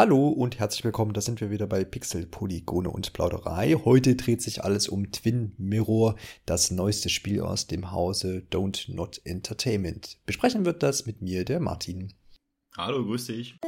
[0.00, 3.74] Hallo und herzlich willkommen, da sind wir wieder bei Pixel, Polygone und Plauderei.
[3.84, 9.20] Heute dreht sich alles um Twin Mirror, das neueste Spiel aus dem Hause Don't Not
[9.24, 10.16] Entertainment.
[10.24, 12.14] Besprechen wird das mit mir, der Martin.
[12.78, 13.58] Hallo, grüß dich.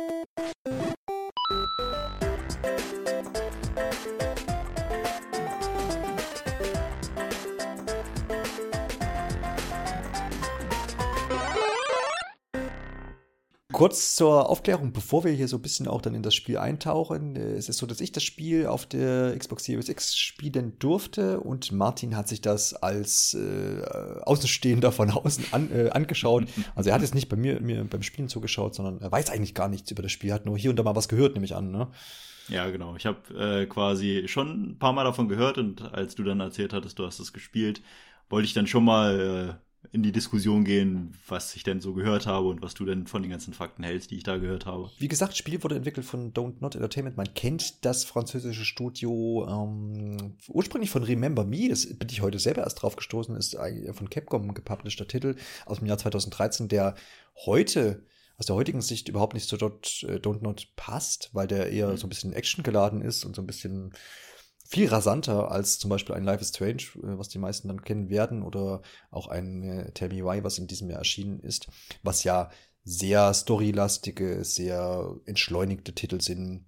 [13.82, 17.34] Kurz zur Aufklärung, bevor wir hier so ein bisschen auch dann in das Spiel eintauchen.
[17.34, 21.40] Äh, es ist so, dass ich das Spiel auf der Xbox Series X spielen durfte
[21.40, 23.82] und Martin hat sich das als äh,
[24.22, 26.44] Außenstehender von außen an, äh, angeschaut.
[26.76, 29.52] Also er hat jetzt nicht bei mir, mir beim Spielen zugeschaut, sondern er weiß eigentlich
[29.52, 31.56] gar nichts über das Spiel, hat nur hier und da mal was gehört, nehme ich
[31.56, 31.72] an.
[31.72, 31.88] Ne?
[32.46, 32.94] Ja, genau.
[32.94, 36.72] Ich habe äh, quasi schon ein paar Mal davon gehört und als du dann erzählt
[36.72, 37.82] hattest, du hast es gespielt,
[38.30, 42.26] wollte ich dann schon mal äh, in die Diskussion gehen, was ich denn so gehört
[42.26, 44.90] habe und was du denn von den ganzen Fakten hältst, die ich da gehört habe.
[44.98, 47.16] Wie gesagt, Spiel wurde entwickelt von Don't Not Entertainment.
[47.16, 51.68] Man kennt das französische Studio ähm, ursprünglich von Remember Me.
[51.68, 53.36] Das bin ich heute selber erst drauf gestoßen.
[53.36, 53.56] Ist
[53.92, 55.34] von Capcom gepublisheder Titel
[55.66, 56.94] aus dem Jahr 2013, der
[57.44, 58.04] heute
[58.38, 61.88] aus der heutigen Sicht überhaupt nicht zu Dot, äh, Don't Not passt, weil der eher
[61.88, 61.96] mhm.
[61.96, 63.92] so ein bisschen Action geladen ist und so ein bisschen
[64.72, 68.08] viel rasanter als zum Beispiel ein Life is Strange, äh, was die meisten dann kennen
[68.08, 71.68] werden, oder auch ein äh, Tell Me Why, was in diesem Jahr erschienen ist,
[72.02, 72.50] was ja
[72.82, 76.64] sehr storylastige, sehr entschleunigte Titel sind,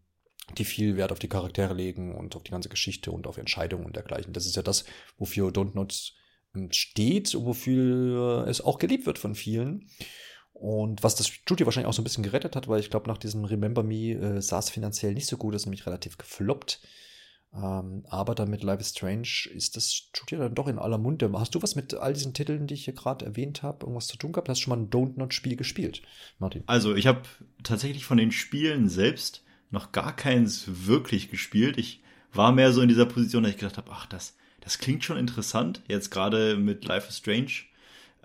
[0.59, 3.87] die viel Wert auf die Charaktere legen und auf die ganze Geschichte und auf Entscheidungen
[3.87, 4.35] und dergleichen.
[4.35, 4.85] Das ist ja das,
[5.17, 6.13] wofür Don't Not
[6.71, 9.89] steht wofür es auch geliebt wird von vielen.
[10.53, 13.19] Und was das Studio wahrscheinlich auch so ein bisschen gerettet hat, weil ich glaube, nach
[13.19, 16.81] diesem Remember Me äh, sah es finanziell nicht so gut, ist nämlich relativ gefloppt.
[17.57, 21.31] Ähm, aber dann mit Life is Strange ist das Studio dann doch in aller Munde.
[21.35, 24.17] Hast du was mit all diesen Titeln, die ich hier gerade erwähnt habe, irgendwas zu
[24.17, 24.49] tun gehabt?
[24.49, 26.03] Hast du schon mal ein Don't Not-Spiel gespielt,
[26.39, 26.65] Martin?
[26.67, 27.23] Also, ich habe
[27.63, 31.79] tatsächlich von den Spielen selbst noch gar keins wirklich gespielt.
[31.79, 35.05] Ich war mehr so in dieser Position, dass ich gedacht habe, ach, das, das klingt
[35.05, 35.83] schon interessant.
[35.87, 37.53] Jetzt gerade mit Life is Strange,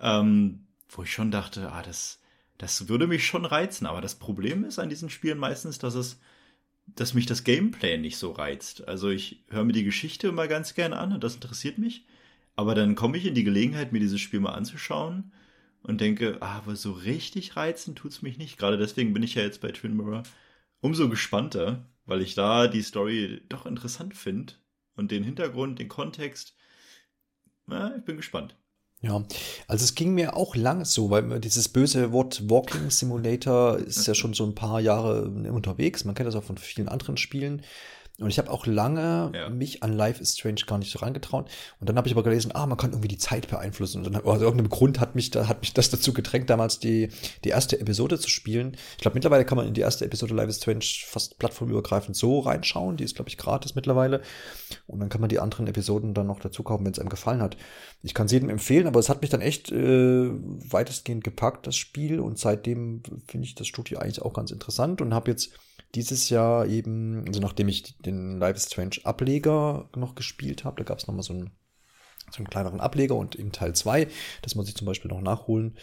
[0.00, 2.20] ähm, wo ich schon dachte, ah, das,
[2.58, 3.86] das würde mich schon reizen.
[3.86, 6.18] Aber das Problem ist an diesen Spielen meistens, dass es
[6.96, 8.86] dass mich das Gameplay nicht so reizt.
[8.88, 12.06] Also ich höre mir die Geschichte immer ganz gerne an und das interessiert mich.
[12.56, 15.32] Aber dann komme ich in die Gelegenheit, mir dieses Spiel mal anzuschauen
[15.82, 18.58] und denke, ah, aber so richtig reizen tut's mich nicht.
[18.58, 20.22] Gerade deswegen bin ich ja jetzt bei Twin Mirror
[20.80, 24.54] umso gespannter, weil ich da die Story doch interessant finde
[24.96, 26.56] und den Hintergrund, den Kontext.
[27.66, 28.56] Na, ich bin gespannt.
[29.02, 29.24] Ja,
[29.66, 34.14] also es ging mir auch lang so, weil dieses böse Wort Walking Simulator ist ja
[34.14, 36.04] schon so ein paar Jahre unterwegs.
[36.04, 37.62] Man kennt das auch von vielen anderen Spielen.
[38.20, 39.48] Und ich habe auch lange ja.
[39.48, 41.48] mich an Life is Strange gar nicht so rangetraut.
[41.80, 44.04] Und dann habe ich aber gelesen, ah, man kann irgendwie die Zeit beeinflussen.
[44.04, 47.08] Und dann, aus irgendeinem Grund hat mich, da, hat mich das dazu gedrängt, damals die,
[47.44, 48.76] die erste Episode zu spielen.
[48.92, 52.40] Ich glaube, mittlerweile kann man in die erste Episode Life is Strange fast plattformübergreifend so
[52.40, 52.98] reinschauen.
[52.98, 54.20] Die ist, glaube ich, gratis mittlerweile.
[54.86, 57.40] Und dann kann man die anderen Episoden dann noch dazu kaufen, wenn es einem gefallen
[57.40, 57.56] hat.
[58.02, 61.76] Ich kann es jedem empfehlen, aber es hat mich dann echt äh, weitestgehend gepackt, das
[61.76, 62.20] Spiel.
[62.20, 65.52] Und seitdem finde ich das Studio eigentlich auch ganz interessant und habe jetzt
[65.94, 70.84] dieses Jahr eben, also nachdem ich den Life is Strange Ableger noch gespielt habe, da
[70.84, 71.50] gab es nochmal so einen,
[72.30, 74.06] so einen kleineren Ableger und im Teil 2,
[74.42, 75.76] das muss ich zum Beispiel noch nachholen,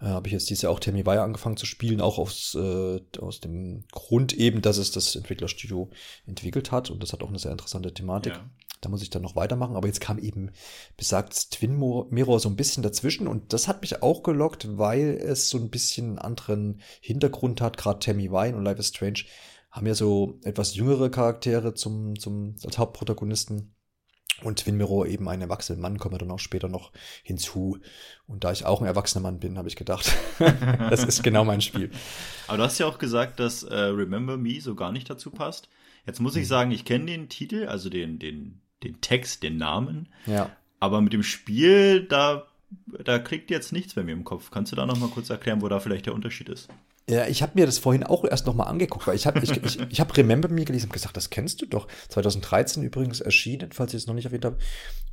[0.00, 3.00] äh, habe ich jetzt dieses Jahr auch Tammy Wire angefangen zu spielen, auch aus, äh,
[3.18, 5.90] aus dem Grund eben, dass es das Entwicklerstudio
[6.26, 8.34] entwickelt hat und das hat auch eine sehr interessante Thematik.
[8.34, 8.50] Ja.
[8.82, 10.50] Da muss ich dann noch weitermachen, aber jetzt kam eben
[10.98, 11.78] besagtes Twin
[12.10, 15.70] Mirror so ein bisschen dazwischen und das hat mich auch gelockt, weil es so ein
[15.70, 19.24] bisschen einen anderen Hintergrund hat, gerade Tammy Wine und Life is Strange
[19.74, 23.74] haben ja so etwas jüngere Charaktere zum, zum, als Hauptprotagonisten.
[24.42, 26.92] Und Twin Mirror eben ein erwachsener Mann, kommen wir dann auch später noch
[27.22, 27.78] hinzu.
[28.26, 31.60] Und da ich auch ein erwachsener Mann bin, habe ich gedacht, das ist genau mein
[31.60, 31.90] Spiel.
[32.46, 35.68] Aber du hast ja auch gesagt, dass äh, Remember Me so gar nicht dazu passt.
[36.06, 36.48] Jetzt muss ich mhm.
[36.48, 40.08] sagen, ich kenne den Titel, also den, den, den Text, den Namen.
[40.26, 40.50] Ja.
[40.78, 42.46] Aber mit dem Spiel, da,
[43.02, 44.50] da kriegt jetzt nichts bei mir im Kopf.
[44.52, 46.68] Kannst du da noch mal kurz erklären, wo da vielleicht der Unterschied ist?
[47.08, 49.78] Ja, ich habe mir das vorhin auch erst nochmal angeguckt, weil ich habe ich, ich,
[49.90, 51.86] ich hab Remember Me gelesen und gesagt, das kennst du doch.
[52.08, 54.56] 2013 übrigens erschienen, falls ich es noch nicht erwähnt habe.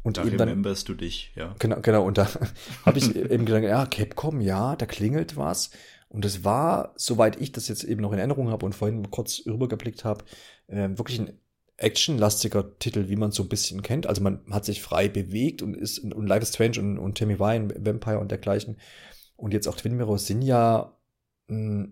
[0.01, 1.53] Und da eben rememberst dann, du dich, ja.
[1.59, 2.05] Genau, genau.
[2.05, 2.29] Und da
[2.85, 5.71] habe ich eben gedacht, ja, Capcom, ja, da klingelt was.
[6.07, 9.43] Und es war, soweit ich das jetzt eben noch in Erinnerung habe und vorhin kurz
[9.45, 10.23] rübergeblickt habe,
[10.67, 11.39] äh, wirklich ein
[11.77, 14.07] actionlastiger Titel, wie man so ein bisschen kennt.
[14.07, 17.39] Also man hat sich frei bewegt und ist und Life is Strange und, und Tammy
[17.39, 18.77] Wine, Vampire und dergleichen.
[19.35, 20.97] Und jetzt auch Twin Mirror sind ja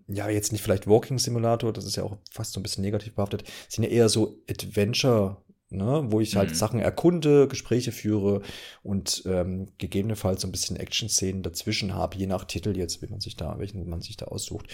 [0.08, 3.14] ja, jetzt nicht vielleicht Walking Simulator, das ist ja auch fast so ein bisschen negativ
[3.16, 5.38] behaftet, sind ja eher so Adventure,
[5.70, 6.56] ne, wo ich halt mhm.
[6.56, 8.42] Sachen erkunde, Gespräche führe
[8.84, 13.20] und ähm, gegebenenfalls so ein bisschen Action-Szenen dazwischen habe, je nach Titel jetzt, wie man
[13.20, 14.68] sich da, welchen man sich da aussucht.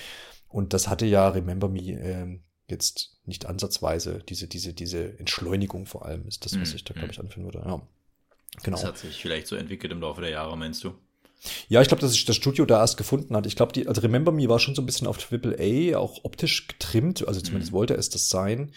[0.50, 6.06] Und das hatte ja Remember Me ähm, jetzt nicht ansatzweise diese, diese, diese Entschleunigung vor
[6.06, 6.76] allem ist das, was mhm.
[6.76, 7.64] ich da, glaube ich, anführen würde.
[7.66, 7.82] Ja.
[8.64, 8.78] Genau.
[8.78, 10.96] Das hat sich vielleicht so entwickelt im Laufe der Jahre, meinst du?
[11.68, 13.46] Ja, ich glaube, dass sich das Studio da erst gefunden hat.
[13.46, 16.24] Ich glaube, die, also Remember Me war schon so ein bisschen auf Triple A, auch
[16.24, 17.78] optisch getrimmt, also zumindest mhm.
[17.78, 18.72] wollte es das sein.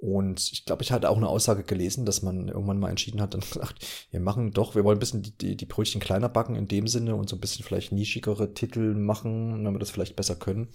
[0.00, 3.34] Und ich glaube, ich hatte auch eine Aussage gelesen, dass man irgendwann mal entschieden hat,
[3.34, 6.56] dann gesagt, wir machen doch, wir wollen ein bisschen die, die, die Brötchen kleiner backen
[6.56, 10.16] in dem Sinne und so ein bisschen vielleicht nischigere Titel machen, damit wir das vielleicht
[10.16, 10.68] besser können.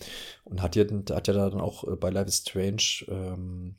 [0.44, 3.78] Und hat ja, hat ja dann auch äh, bei Life is Strange ähm,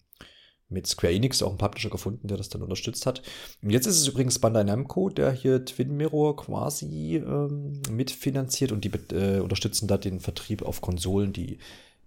[0.68, 3.22] mit Square Enix auch einen Publisher gefunden, der das dann unterstützt hat.
[3.62, 8.84] Und jetzt ist es übrigens Bandai Namco, der hier Twin Mirror quasi ähm, mitfinanziert und
[8.84, 11.32] die äh, unterstützen da den Vertrieb auf Konsolen.
[11.32, 11.58] Die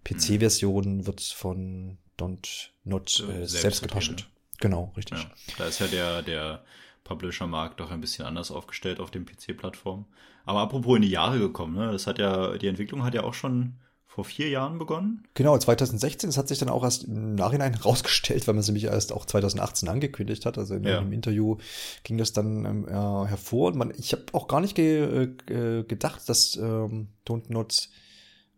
[0.03, 4.29] PC-Version wird von Don't Not äh, selbst, selbst gepascht.
[4.59, 5.19] Genau, richtig.
[5.19, 6.63] Ja, da ist ja der, der
[7.05, 10.05] Publisher-Markt doch ein bisschen anders aufgestellt auf den PC-Plattformen.
[10.45, 11.91] Aber apropos in die Jahre gekommen, ne?
[11.91, 13.75] Das hat ja, die Entwicklung hat ja auch schon
[14.09, 15.23] vor vier Jahren begonnen.
[15.35, 16.29] Genau, 2016.
[16.29, 19.23] Das hat sich dann auch erst im Nachhinein rausgestellt, weil man sie mich erst auch
[19.23, 20.57] 2018 angekündigt hat.
[20.57, 20.97] Also in ja.
[20.97, 21.57] einem Interview
[22.03, 23.67] ging das dann ähm, äh, hervor.
[23.67, 27.89] Und man, ich habe auch gar nicht ge, äh, gedacht, dass ähm, Don't Not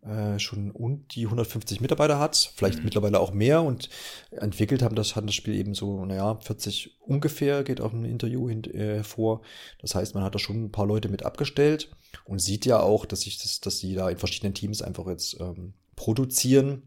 [0.03, 2.85] äh, schon und die 150 Mitarbeiter hat, vielleicht mhm.
[2.85, 3.89] mittlerweile auch mehr und
[4.31, 8.49] entwickelt haben das, hat das Spiel eben so, naja, 40 ungefähr, geht auch im Interview
[8.49, 9.41] hin, äh, hervor.
[9.79, 11.91] Das heißt, man hat da schon ein paar Leute mit abgestellt
[12.25, 15.39] und sieht ja auch, dass sich das, dass die da in verschiedenen Teams einfach jetzt
[15.39, 16.81] ähm, produzieren,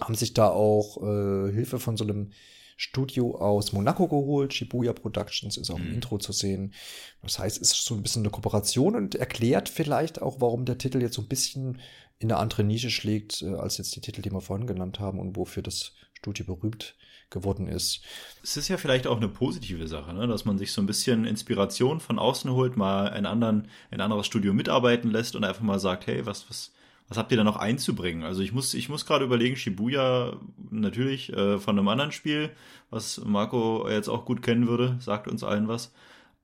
[0.00, 2.32] haben sich da auch äh, Hilfe von so einem
[2.80, 4.54] Studio aus Monaco geholt.
[4.54, 5.94] Shibuya Productions ist auch im mhm.
[5.96, 6.72] Intro zu sehen.
[7.20, 10.78] Das heißt, es ist so ein bisschen eine Kooperation und erklärt vielleicht auch, warum der
[10.78, 11.78] Titel jetzt so ein bisschen
[12.18, 15.18] in eine andere Nische schlägt, äh, als jetzt die Titel, die wir vorhin genannt haben
[15.18, 16.96] und wofür das Studio berühmt
[17.28, 18.00] geworden ist.
[18.42, 20.26] Es ist ja vielleicht auch eine positive Sache, ne?
[20.26, 24.24] dass man sich so ein bisschen Inspiration von außen holt, mal einen anderen, ein anderes
[24.24, 26.72] Studio mitarbeiten lässt und einfach mal sagt, hey, was, was,
[27.10, 28.22] was habt ihr da noch einzubringen?
[28.22, 30.38] Also ich muss, ich muss gerade überlegen, Shibuya
[30.70, 32.50] natürlich äh, von einem anderen Spiel,
[32.88, 35.92] was Marco jetzt auch gut kennen würde, sagt uns allen was.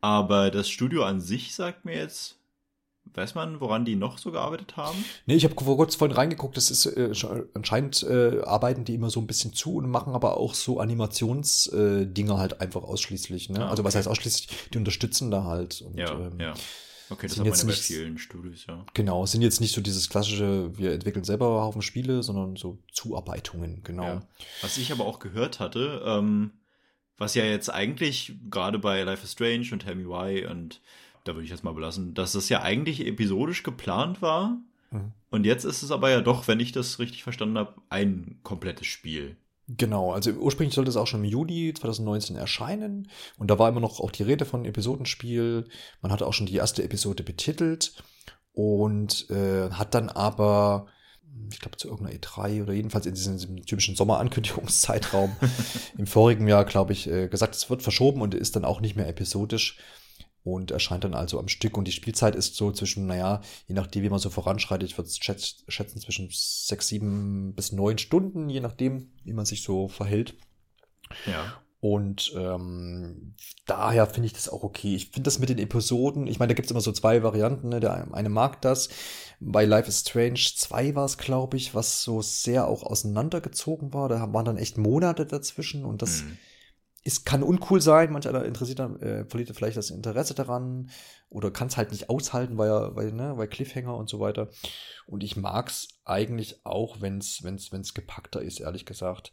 [0.02, 2.36] Aber das Studio an sich sagt mir jetzt
[3.14, 5.02] Weiß man, woran die noch so gearbeitet haben?
[5.26, 7.12] Nee, ich habe vor kurzem vorhin reingeguckt, das ist äh,
[7.54, 12.34] anscheinend äh, arbeiten die immer so ein bisschen zu und machen aber auch so Animationsdinger
[12.34, 13.48] äh, halt einfach ausschließlich.
[13.50, 13.60] Ne?
[13.60, 13.70] Ah, okay.
[13.70, 15.82] Also was heißt ausschließlich, die unterstützen da halt.
[15.82, 16.54] Und, ja, ähm, ja.
[17.08, 18.84] Okay, das haben wir ja bei vielen Studios, ja.
[18.94, 23.82] Genau, sind jetzt nicht so dieses klassische, wir entwickeln selber Haufen Spiele, sondern so Zuarbeitungen,
[23.84, 24.04] genau.
[24.04, 24.22] Ja.
[24.62, 26.50] Was ich aber auch gehört hatte, ähm,
[27.16, 30.80] was ja jetzt eigentlich gerade bei Life is Strange und Tell Me Why und
[31.24, 34.58] da würde ich jetzt mal belassen, dass es ja eigentlich episodisch geplant war.
[34.90, 35.12] Mhm.
[35.30, 38.86] Und jetzt ist es aber ja doch, wenn ich das richtig verstanden habe, ein komplettes
[38.86, 39.36] Spiel.
[39.68, 43.80] Genau, also ursprünglich sollte es auch schon im Juli 2019 erscheinen und da war immer
[43.80, 45.66] noch auch die Rede von Episodenspiel.
[46.02, 47.94] Man hatte auch schon die erste Episode betitelt
[48.52, 50.86] und äh, hat dann aber,
[51.50, 55.34] ich glaube zu irgendeiner E3 oder jedenfalls in diesem, typischen Sommerankündigungszeitraum
[55.98, 58.94] im vorigen Jahr, glaube ich, äh, gesagt, es wird verschoben und ist dann auch nicht
[58.94, 59.78] mehr episodisch
[60.46, 61.76] und erscheint dann also am Stück.
[61.76, 65.10] Und die Spielzeit ist so zwischen, naja, je nachdem, wie man so voranschreitet, ich würde
[65.10, 70.37] schätzen zwischen sechs, sieben bis neun Stunden, je nachdem, wie man sich so verhält.
[71.26, 71.52] Ja.
[71.81, 73.34] Und ähm,
[73.66, 74.94] daher finde ich das auch okay.
[74.94, 77.69] Ich finde das mit den Episoden, ich meine, da gibt es immer so zwei Varianten.
[77.69, 77.81] Ne?
[77.81, 78.88] Der eine mag das.
[79.40, 84.08] Bei Life is Strange 2 war es, glaube ich, was so sehr auch auseinandergezogen war.
[84.08, 86.22] Da waren dann echt Monate dazwischen und das.
[86.22, 86.38] Mhm
[87.06, 90.90] es kann uncool sein, manch einer interessiert äh, verliert vielleicht das Interesse daran
[91.28, 94.48] oder kann es halt nicht aushalten, weil weil, ne, weil Cliffhanger und so weiter.
[95.06, 99.32] Und ich mag's eigentlich auch, wenn's, wenn's, wenn's gepackter ist, ehrlich gesagt.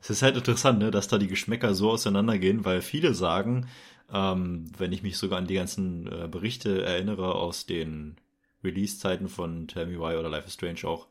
[0.00, 3.68] Es ist halt interessant, ne, dass da die Geschmäcker so auseinandergehen, weil viele sagen,
[4.12, 8.16] ähm, wenn ich mich sogar an die ganzen äh, Berichte erinnere aus den
[8.62, 11.08] Release-Zeiten von Tell Me Why oder Life is Strange auch,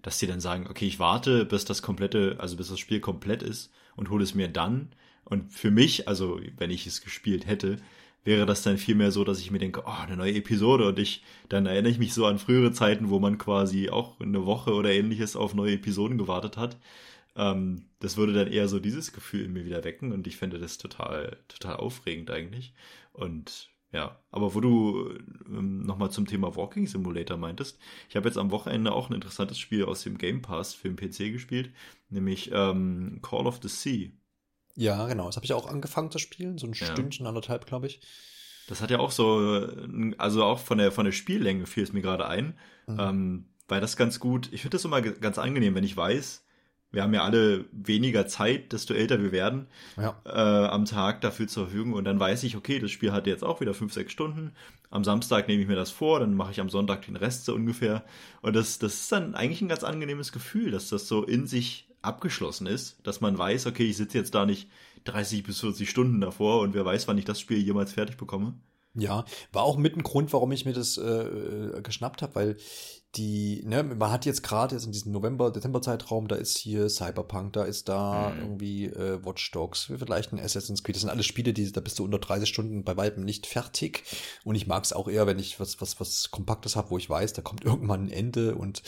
[0.00, 3.42] dass die dann sagen, okay, ich warte, bis das komplette, also bis das Spiel komplett
[3.42, 4.88] ist und hole es mir dann.
[5.24, 7.78] Und für mich, also wenn ich es gespielt hätte,
[8.24, 11.24] wäre das dann vielmehr so, dass ich mir denke, oh, eine neue Episode und ich,
[11.48, 14.92] dann erinnere ich mich so an frühere Zeiten, wo man quasi auch eine Woche oder
[14.92, 16.76] ähnliches auf neue Episoden gewartet hat.
[17.36, 20.58] Ähm, das würde dann eher so dieses Gefühl in mir wieder wecken und ich finde
[20.58, 22.72] das total, total aufregend eigentlich.
[23.12, 25.10] Und ja, aber wo du
[25.46, 29.58] ähm, nochmal zum Thema Walking Simulator meintest, ich habe jetzt am Wochenende auch ein interessantes
[29.58, 31.70] Spiel aus dem Game Pass für den PC gespielt,
[32.08, 34.10] nämlich ähm, Call of the Sea.
[34.74, 36.86] Ja, genau, das habe ich auch angefangen zu spielen, so ein ja.
[36.86, 38.00] Stündchen, anderthalb, glaube ich.
[38.66, 39.68] Das hat ja auch so,
[40.16, 42.96] also auch von der, von der Spiellänge fiel es mir gerade ein, mhm.
[42.98, 46.46] ähm, weil das ganz gut, ich finde das immer ganz angenehm, wenn ich weiß,
[46.92, 50.14] wir haben ja alle weniger Zeit, desto älter wir werden, ja.
[50.26, 51.94] äh, am Tag dafür zur Verfügung.
[51.94, 54.52] Und dann weiß ich, okay, das Spiel hat jetzt auch wieder fünf, sechs Stunden.
[54.90, 57.54] Am Samstag nehme ich mir das vor, dann mache ich am Sonntag den Rest so
[57.54, 58.04] ungefähr.
[58.42, 61.88] Und das, das ist dann eigentlich ein ganz angenehmes Gefühl, dass das so in sich
[62.02, 64.68] abgeschlossen ist, dass man weiß, okay, ich sitze jetzt da nicht
[65.04, 68.54] 30 bis 40 Stunden davor und wer weiß, wann ich das Spiel jemals fertig bekomme.
[68.94, 72.56] Ja, war auch mit ein Grund, warum ich mir das äh, äh geschnappt habe, weil
[73.16, 77.52] die, ne, man hat jetzt gerade jetzt in diesem November, Dezember-Zeitraum, da ist hier Cyberpunk,
[77.52, 78.40] da ist da mhm.
[78.40, 80.96] irgendwie äh, Watch Dogs, vielleicht ein Assassin's Creed.
[80.96, 84.04] Das sind alles Spiele, die, da bist du unter 30 Stunden bei Weitem nicht fertig.
[84.44, 87.10] Und ich mag es auch eher, wenn ich was, was, was Kompaktes habe, wo ich
[87.10, 88.82] weiß, da kommt irgendwann ein Ende und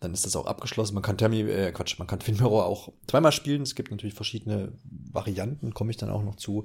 [0.00, 0.94] dann ist das auch abgeschlossen.
[0.94, 3.62] Man kann Termi, äh, Quatsch, man kann Twin Mirror auch zweimal spielen.
[3.62, 6.64] Es gibt natürlich verschiedene Varianten, komme ich dann auch noch zu.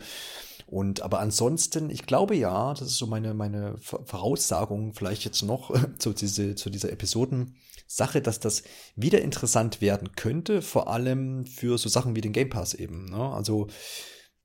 [0.65, 5.73] Und aber ansonsten, ich glaube ja, das ist so meine, meine Voraussagung, vielleicht jetzt noch
[5.99, 8.63] zu, diese, zu dieser Episoden-Sache, dass das
[8.95, 13.05] wieder interessant werden könnte, vor allem für so Sachen wie den Game Pass eben.
[13.05, 13.17] Ne?
[13.17, 13.67] Also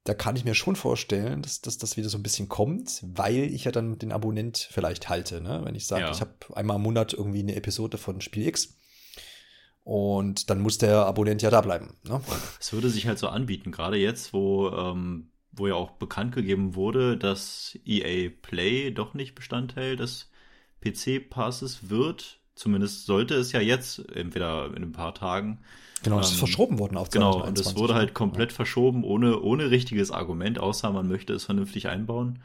[0.05, 3.45] da kann ich mir schon vorstellen, dass, dass das wieder so ein bisschen kommt, weil
[3.53, 5.41] ich ja dann den Abonnent vielleicht halte.
[5.41, 5.61] Ne?
[5.65, 6.11] Wenn ich sage, ja.
[6.11, 8.77] ich habe einmal im Monat irgendwie eine Episode von Spiel X.
[9.83, 11.97] Und dann muss der Abonnent ja da bleiben.
[12.05, 12.21] Ne?
[12.61, 16.75] Es würde sich halt so anbieten, gerade jetzt, wo ähm, wo ja auch bekannt gegeben
[16.75, 20.31] wurde, dass EA Play doch nicht Bestandteil des
[20.83, 22.39] PC-Passes wird.
[22.55, 25.61] Zumindest sollte es ja jetzt, entweder in ein paar Tagen.
[26.03, 28.57] Genau, es ähm, ist verschoben worden auf Genau, und es wurde halt komplett ja.
[28.57, 32.41] verschoben, ohne, ohne richtiges Argument, außer man möchte es vernünftig einbauen.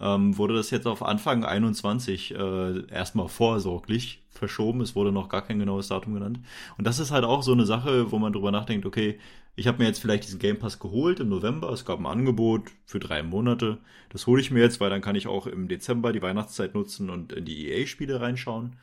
[0.00, 4.80] Ähm, wurde das jetzt auf Anfang 21 äh, erstmal vorsorglich verschoben.
[4.80, 6.40] Es wurde noch gar kein genaues Datum genannt.
[6.76, 9.18] Und das ist halt auch so eine Sache, wo man drüber nachdenkt, okay,
[9.54, 11.70] ich habe mir jetzt vielleicht diesen Game Pass geholt im November.
[11.70, 13.78] Es gab ein Angebot für drei Monate.
[14.08, 17.10] Das hole ich mir jetzt, weil dann kann ich auch im Dezember die Weihnachtszeit nutzen
[17.10, 18.76] und in die EA-Spiele reinschauen.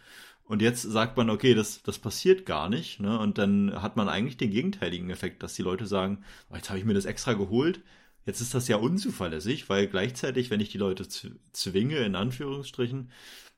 [0.43, 2.99] Und jetzt sagt man, okay, das, das passiert gar nicht.
[2.99, 3.17] Ne?
[3.19, 6.79] Und dann hat man eigentlich den gegenteiligen Effekt, dass die Leute sagen, oh, jetzt habe
[6.79, 7.81] ich mir das extra geholt.
[8.25, 13.11] Jetzt ist das ja unzuverlässig, weil gleichzeitig, wenn ich die Leute zwinge, in Anführungsstrichen,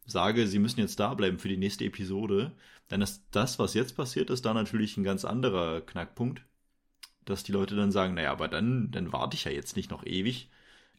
[0.05, 2.53] sage, sie müssen jetzt da bleiben für die nächste Episode,
[2.87, 6.41] dann ist das, was jetzt passiert ist, da natürlich ein ganz anderer Knackpunkt
[7.31, 10.05] dass die Leute dann sagen, naja, aber dann, dann warte ich ja jetzt nicht noch
[10.05, 10.49] ewig.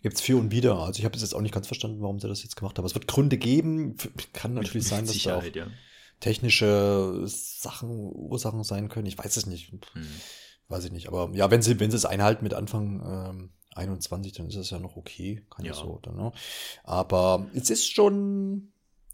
[0.03, 0.79] Gibt es für und wieder.
[0.79, 2.85] Also ich habe es jetzt auch nicht ganz verstanden, warum sie das jetzt gemacht haben.
[2.85, 3.97] Es wird Gründe geben.
[4.33, 5.69] Kann natürlich sein, dass da auch ja.
[6.19, 9.07] technische Sachen, Ursachen sein können.
[9.07, 9.71] Ich weiß es nicht.
[9.71, 10.07] Hm.
[10.69, 11.07] Weiß ich nicht.
[11.07, 14.71] Aber ja, wenn sie, wenn sie es einhalten mit Anfang ähm, 21, dann ist es
[14.71, 15.47] ja noch okay.
[15.51, 16.01] Kann ja so.
[16.03, 16.33] Dann, ne?
[16.83, 18.72] Aber es ist schon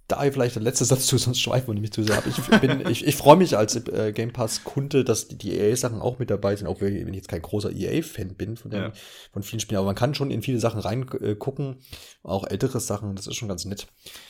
[0.08, 2.24] da vielleicht der letzte Satz zu, sonst schweifen wir nämlich zu sehr ab.
[2.26, 6.18] Ich, bin, ich, ich freue mich als äh, Game Pass-Kunde, dass die, die EA-Sachen auch
[6.18, 8.92] mit dabei sind, auch wenn ich jetzt kein großer EA-Fan bin von, den, ja.
[9.32, 9.76] von vielen Spielen.
[9.76, 11.76] Aber man kann schon in viele Sachen reingucken, äh,
[12.22, 13.86] auch ältere Sachen, das ist schon ganz nett.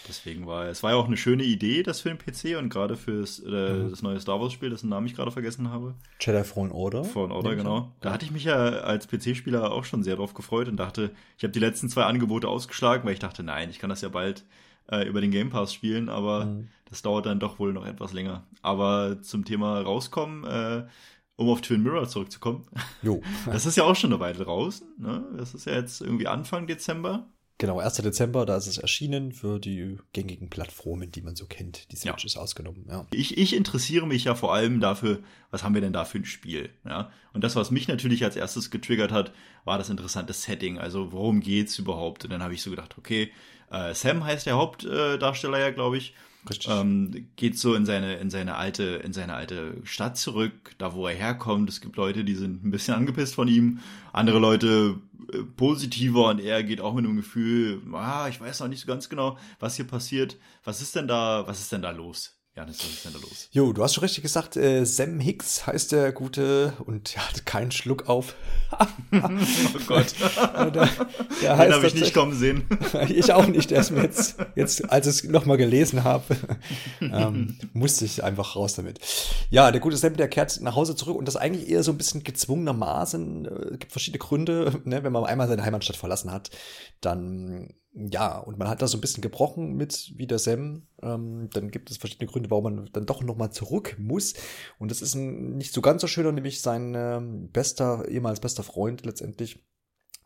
[0.08, 2.96] Deswegen war es war ja auch eine schöne Idee, das für den PC und gerade
[2.96, 3.90] für äh, mhm.
[3.90, 5.94] das neue Star Wars-Spiel, dessen Namen ich gerade vergessen habe.
[6.20, 7.04] Jedi Fallen Order.
[7.04, 7.92] Fallen Order, genau.
[8.00, 11.44] Da hatte ich mich ja als PC-Spieler auch schon sehr drauf gefreut und dachte, ich
[11.44, 14.44] habe die letzten zwei Angebote ausgeschlagen, weil ich dachte, nein, ich kann das ja bald
[14.90, 16.68] äh, über den Game Pass spielen, aber mhm.
[16.88, 18.46] das dauert dann doch wohl noch etwas länger.
[18.62, 20.86] Aber zum Thema rauskommen, äh,
[21.36, 22.66] um auf Twin Mirror zurückzukommen.
[23.02, 23.22] Jo.
[23.46, 24.86] das ist ja auch schon eine Weile draußen.
[24.98, 25.24] Ne?
[25.36, 27.28] Das ist ja jetzt irgendwie Anfang Dezember.
[27.60, 27.96] Genau, 1.
[27.96, 31.90] Dezember, da ist es erschienen für die gängigen Plattformen, die man so kennt.
[31.90, 32.26] Die Switch ja.
[32.26, 33.04] ist ausgenommen, ja.
[33.10, 35.18] Ich, ich interessiere mich ja vor allem dafür,
[35.50, 37.10] was haben wir denn da für ein Spiel, ja.
[37.32, 39.32] Und das, was mich natürlich als erstes getriggert hat,
[39.64, 40.78] war das interessante Setting.
[40.78, 42.22] Also, worum geht's überhaupt?
[42.24, 43.32] Und dann habe ich so gedacht, okay,
[43.70, 46.14] äh, Sam heißt der Hauptdarsteller ja, glaube ich.
[46.48, 46.70] Richtig.
[46.70, 51.06] Ähm, geht so in seine, in seine alte, in seine alte Stadt zurück, da wo
[51.06, 51.68] er herkommt.
[51.68, 53.80] Es gibt Leute, die sind ein bisschen angepisst von ihm.
[54.12, 54.98] Andere Leute
[55.32, 58.86] äh, positiver und er geht auch mit einem Gefühl, ah, ich weiß noch nicht so
[58.86, 60.36] ganz genau, was hier passiert.
[60.64, 62.37] Was ist denn da, was ist denn da los?
[62.58, 63.48] Janis, was ist denn da los?
[63.52, 67.46] Jo, du hast schon richtig gesagt, äh, Sam Hicks heißt der Gute und er hat
[67.46, 68.34] keinen Schluck auf.
[69.12, 70.12] oh Gott.
[70.18, 70.88] der, der
[71.40, 72.66] Den habe ich nicht kommen sehen.
[73.08, 73.70] ich auch nicht.
[73.70, 76.36] Erst mir jetzt, jetzt als ich es nochmal gelesen habe,
[77.00, 78.98] ähm, musste ich einfach raus damit.
[79.50, 81.96] Ja, der gute Sam, der kehrt nach Hause zurück und das eigentlich eher so ein
[81.96, 83.46] bisschen gezwungenermaßen.
[83.46, 86.50] Es äh, gibt verschiedene Gründe, ne, wenn man einmal seine Heimatstadt verlassen hat,
[87.00, 90.86] dann ja, und man hat da so ein bisschen gebrochen mit wie der Sam.
[91.02, 94.34] Ähm, dann gibt es verschiedene Gründe, warum man dann doch nochmal zurück muss.
[94.78, 98.62] Und das ist ein nicht so ganz so schöner, nämlich sein ähm, bester, ehemals bester
[98.62, 99.64] Freund letztendlich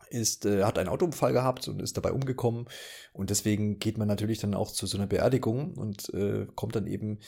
[0.09, 2.67] ist, äh, hat einen Autounfall gehabt und ist dabei umgekommen.
[3.11, 6.85] Und deswegen geht man natürlich dann auch zu so einer Beerdigung und äh, kommt dann
[6.85, 7.19] eben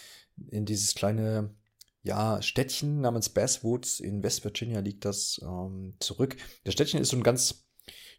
[0.51, 1.55] in dieses kleine
[2.03, 6.37] ja, Städtchen namens Basswoods in West Virginia liegt das ähm, zurück.
[6.63, 7.64] Das Städtchen ist so ein ganz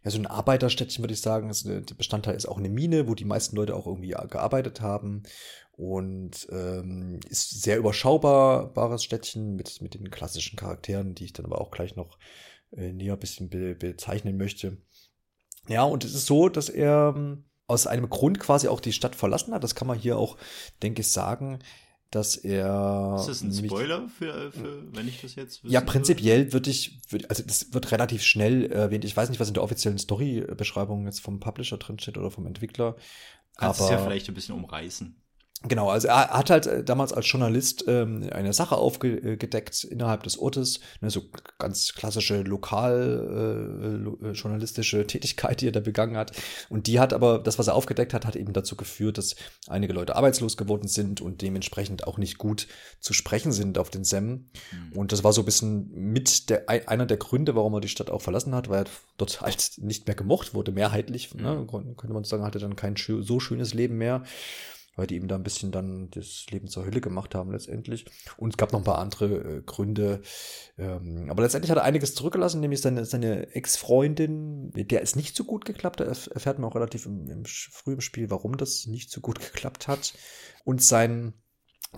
[0.04, 1.48] ja, so ein Arbeiterstädtchen, würde ich sagen.
[1.48, 5.24] Das eine, Bestandteil ist auch eine Mine, wo die meisten Leute auch irgendwie gearbeitet haben.
[5.72, 11.60] Und ähm, ist sehr überschaubares Städtchen mit, mit den klassischen Charakteren, die ich dann aber
[11.60, 12.18] auch gleich noch
[12.74, 14.78] äh, näher ein bisschen be bezeichnen möchte.
[15.68, 19.16] Ja, und es ist so, dass er ähm, aus einem Grund quasi auch die Stadt
[19.16, 19.64] verlassen hat.
[19.64, 20.36] Das kann man hier auch,
[20.82, 21.58] denke ich, sagen.
[22.10, 23.16] Dass er.
[23.18, 27.28] Ist das ein Spoiler für, für wenn ich das jetzt Ja, prinzipiell würde ich, würd,
[27.28, 29.04] also das wird relativ schnell erwähnt.
[29.04, 32.96] Ich weiß nicht, was in der offiziellen Story-Beschreibung jetzt vom Publisher drinsteht oder vom Entwickler.
[33.56, 35.20] Kannst aber, es ja vielleicht ein bisschen umreißen.
[35.62, 40.38] Genau, also er hat halt äh, damals als Journalist ähm, eine Sache aufgedeckt innerhalb des
[40.38, 41.22] Ortes, ne, so
[41.58, 46.32] ganz klassische lokal äh, journalistische Tätigkeit, die er da begangen hat.
[46.68, 49.34] Und die hat aber, das, was er aufgedeckt hat, hat eben dazu geführt, dass
[49.66, 52.68] einige Leute arbeitslos geworden sind und dementsprechend auch nicht gut
[53.00, 54.50] zu sprechen sind auf den Sem.
[54.72, 54.92] Mhm.
[54.94, 58.10] Und das war so ein bisschen mit der, einer der Gründe, warum er die Stadt
[58.10, 61.34] auch verlassen hat, weil er dort halt nicht mehr gemocht wurde, mehrheitlich.
[61.34, 61.86] Ne, mhm.
[61.86, 64.22] Ne, könnte man sagen, hatte dann kein so schönes Leben mehr
[64.96, 68.06] weil die ihm da ein bisschen dann das Leben zur Hölle gemacht haben letztendlich.
[68.36, 70.22] Und es gab noch ein paar andere äh, Gründe.
[70.78, 75.44] Ähm, aber letztendlich hat er einiges zurückgelassen, nämlich seine, seine Ex-Freundin, der ist nicht so
[75.44, 76.00] gut geklappt.
[76.00, 79.86] Da erfährt man auch relativ im, im frühen Spiel, warum das nicht so gut geklappt
[79.86, 80.14] hat.
[80.64, 81.34] Und sein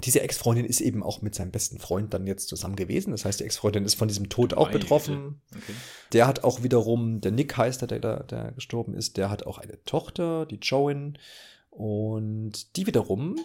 [0.04, 3.10] diese Ex-Freundin ist eben auch mit seinem besten Freund dann jetzt zusammen gewesen.
[3.10, 5.40] Das heißt, die Ex-Freundin ist von diesem Tod auch betroffen.
[5.50, 5.72] Okay.
[6.12, 9.58] Der hat auch wiederum, der Nick heißt der, der, der gestorben ist, der hat auch
[9.58, 11.18] eine Tochter, die Joan.
[11.78, 13.36] Und die wiederum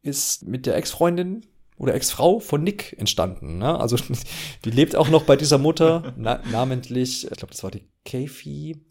[0.00, 1.44] ist mit der Ex-Freundin
[1.76, 3.58] oder Ex-Frau von Nick entstanden.
[3.58, 3.78] Ne?
[3.78, 3.98] Also
[4.64, 8.82] die lebt auch noch bei dieser Mutter, na, namentlich, ich glaube, das war die Kathy.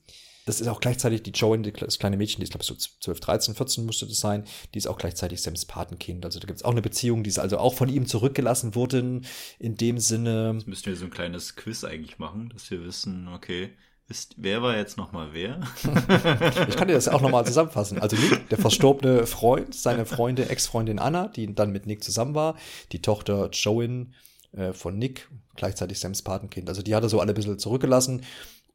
[0.46, 3.20] Das ist auch gleichzeitig die Joan, das kleine Mädchen, die ist, glaube ich, so 12,
[3.20, 4.44] 13, 14 müsste das sein.
[4.76, 6.24] Die ist auch gleichzeitig Sams Patenkind.
[6.24, 9.26] Also da gibt es auch eine Beziehung, die ist also auch von ihm zurückgelassen worden,
[9.58, 10.52] in dem Sinne.
[10.54, 13.72] Jetzt müssten wir so ein kleines Quiz eigentlich machen, dass wir wissen, okay,
[14.12, 15.62] ist, wer war jetzt nochmal wer?
[16.68, 17.98] ich kann dir das auch nochmal zusammenfassen.
[17.98, 22.58] Also Nick, der verstorbene Freund, seine Freundin, Ex-Freundin Anna, die dann mit Nick zusammen war,
[22.92, 24.14] die Tochter Joan
[24.52, 26.68] äh, von Nick, gleichzeitig Sams Patenkind.
[26.68, 28.24] Also die hat er so alle ein bisschen zurückgelassen.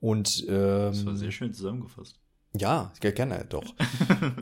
[0.00, 2.18] Und ähm, das war sehr schön zusammengefasst.
[2.58, 3.64] Ja, gerne, doch.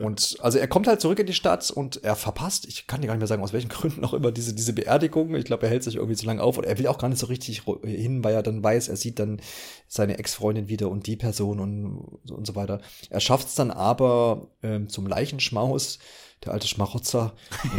[0.01, 3.07] und also er kommt halt zurück in die Stadt und er verpasst, ich kann dir
[3.07, 5.35] gar nicht mehr sagen, aus welchen Gründen auch immer, diese, diese Beerdigung.
[5.35, 7.19] Ich glaube, er hält sich irgendwie zu lange auf oder er will auch gar nicht
[7.19, 9.41] so richtig hin, weil er dann weiß, er sieht dann
[9.87, 12.81] seine Ex-Freundin wieder und die Person und, und so weiter.
[13.09, 15.99] Er schafft es dann aber ähm, zum Leichenschmaus,
[16.43, 17.33] der alte Schmarotzer,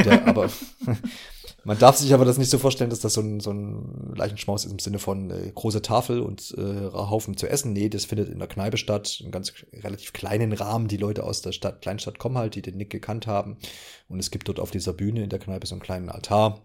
[0.04, 0.50] der aber
[1.66, 4.64] Man darf sich aber das nicht so vorstellen, dass das so ein, so ein Leichenschmaus
[4.64, 7.72] ist im Sinne von äh, große Tafel und äh, Haufen zu essen.
[7.72, 10.86] Nee, das findet in der Kneipe statt, in ganz relativ kleinen Rahmen.
[10.86, 13.56] Die Leute aus der Stadt, Kleinstadt kommen halt, die den Nick gekannt haben.
[14.08, 16.62] Und es gibt dort auf dieser Bühne in der Kneipe so einen kleinen Altar,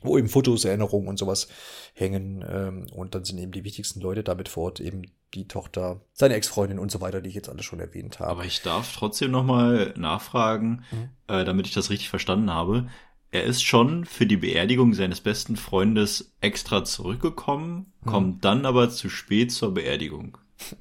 [0.00, 1.48] wo eben Fotos, Erinnerungen und sowas
[1.92, 2.42] hängen.
[2.48, 5.02] Ähm, und dann sind eben die wichtigsten Leute damit vor Ort, eben
[5.34, 8.30] die Tochter, seine Ex-Freundin und so weiter, die ich jetzt alle schon erwähnt habe.
[8.30, 11.10] Aber ich darf trotzdem nochmal nachfragen, mhm.
[11.26, 12.88] äh, damit ich das richtig verstanden habe
[13.30, 18.10] er ist schon für die Beerdigung seines besten Freundes extra zurückgekommen, hm.
[18.10, 20.38] kommt dann aber zu spät zur Beerdigung.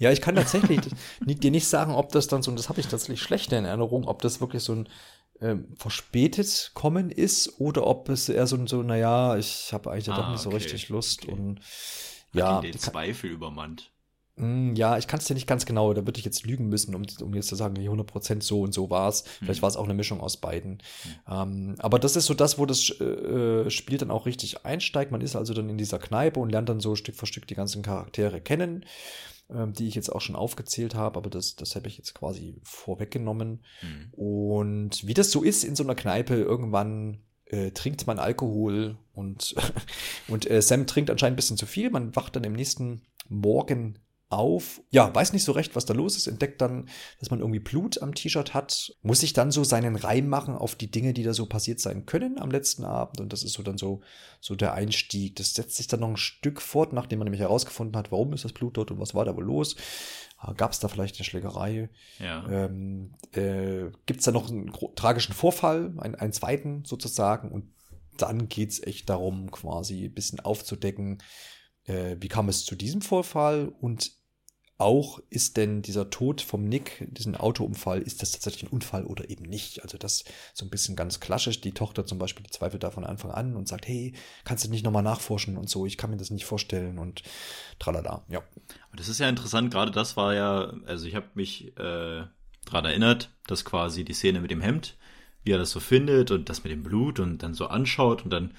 [0.00, 0.80] Ja, ich kann tatsächlich
[1.20, 4.06] dir nicht sagen, ob das dann so, und das habe ich tatsächlich schlecht in Erinnerung,
[4.06, 4.88] ob das wirklich so ein
[5.40, 10.10] ähm, verspätet kommen ist oder ob es eher so ein, so, naja, ich habe eigentlich
[10.10, 11.32] ah, doch nicht so richtig Lust okay.
[11.32, 11.60] und
[12.34, 12.56] ja.
[12.56, 13.92] Hat ihn den Zweifel übermannt.
[14.36, 16.94] Hm, ja, ich kann es dir nicht ganz genau, da würde ich jetzt lügen müssen,
[16.94, 19.22] um, um jetzt zu sagen, 100% so und so war es.
[19.22, 19.62] Vielleicht mhm.
[19.62, 20.72] war es auch eine Mischung aus beiden.
[20.72, 21.32] Mhm.
[21.32, 25.12] Ähm, aber das ist so das, wo das äh, Spiel dann auch richtig einsteigt.
[25.12, 27.54] Man ist also dann in dieser Kneipe und lernt dann so Stück für Stück die
[27.54, 28.84] ganzen Charaktere kennen,
[29.50, 32.56] ähm, die ich jetzt auch schon aufgezählt habe, aber das, das habe ich jetzt quasi
[32.64, 33.62] vorweggenommen.
[33.82, 34.12] Mhm.
[34.12, 39.54] Und wie das so ist in so einer Kneipe, irgendwann äh, trinkt man Alkohol und,
[40.28, 41.90] und äh, Sam trinkt anscheinend ein bisschen zu viel.
[41.90, 46.16] Man wacht dann im nächsten Morgen auf, ja, weiß nicht so recht, was da los
[46.16, 46.88] ist, entdeckt dann,
[47.20, 50.74] dass man irgendwie Blut am T-Shirt hat, muss sich dann so seinen Reim machen auf
[50.74, 53.62] die Dinge, die da so passiert sein können am letzten Abend und das ist so
[53.62, 54.00] dann so,
[54.40, 55.36] so der Einstieg.
[55.36, 58.44] Das setzt sich dann noch ein Stück fort, nachdem man nämlich herausgefunden hat, warum ist
[58.44, 59.76] das Blut dort und was war da wohl los.
[60.38, 61.90] Ah, Gab es da vielleicht eine Schlägerei?
[62.18, 62.48] Ja.
[62.48, 67.72] Ähm, äh, Gibt es da noch einen tragischen Vorfall, einen, einen zweiten sozusagen und
[68.16, 71.18] dann geht's echt darum, quasi ein bisschen aufzudecken,
[71.86, 74.12] äh, wie kam es zu diesem Vorfall und
[74.76, 79.30] auch ist denn dieser Tod vom Nick, diesen Autounfall, ist das tatsächlich ein Unfall oder
[79.30, 79.82] eben nicht?
[79.82, 81.60] Also das so ein bisschen ganz klassisch.
[81.60, 84.84] Die Tochter zum Beispiel, zweifelt da von Anfang an und sagt, hey, kannst du nicht
[84.84, 87.22] nochmal nachforschen und so, ich kann mir das nicht vorstellen und
[87.78, 88.42] tralala, ja.
[88.96, 92.24] Das ist ja interessant, gerade das war ja, also ich habe mich äh,
[92.64, 94.96] daran erinnert, dass quasi die Szene mit dem Hemd,
[95.44, 98.30] wie er das so findet und das mit dem Blut und dann so anschaut und
[98.30, 98.54] dann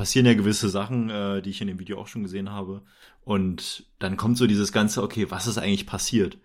[0.00, 2.80] passieren ja gewisse Sachen, äh, die ich in dem Video auch schon gesehen habe.
[3.22, 6.38] Und dann kommt so dieses ganze, okay, was ist eigentlich passiert?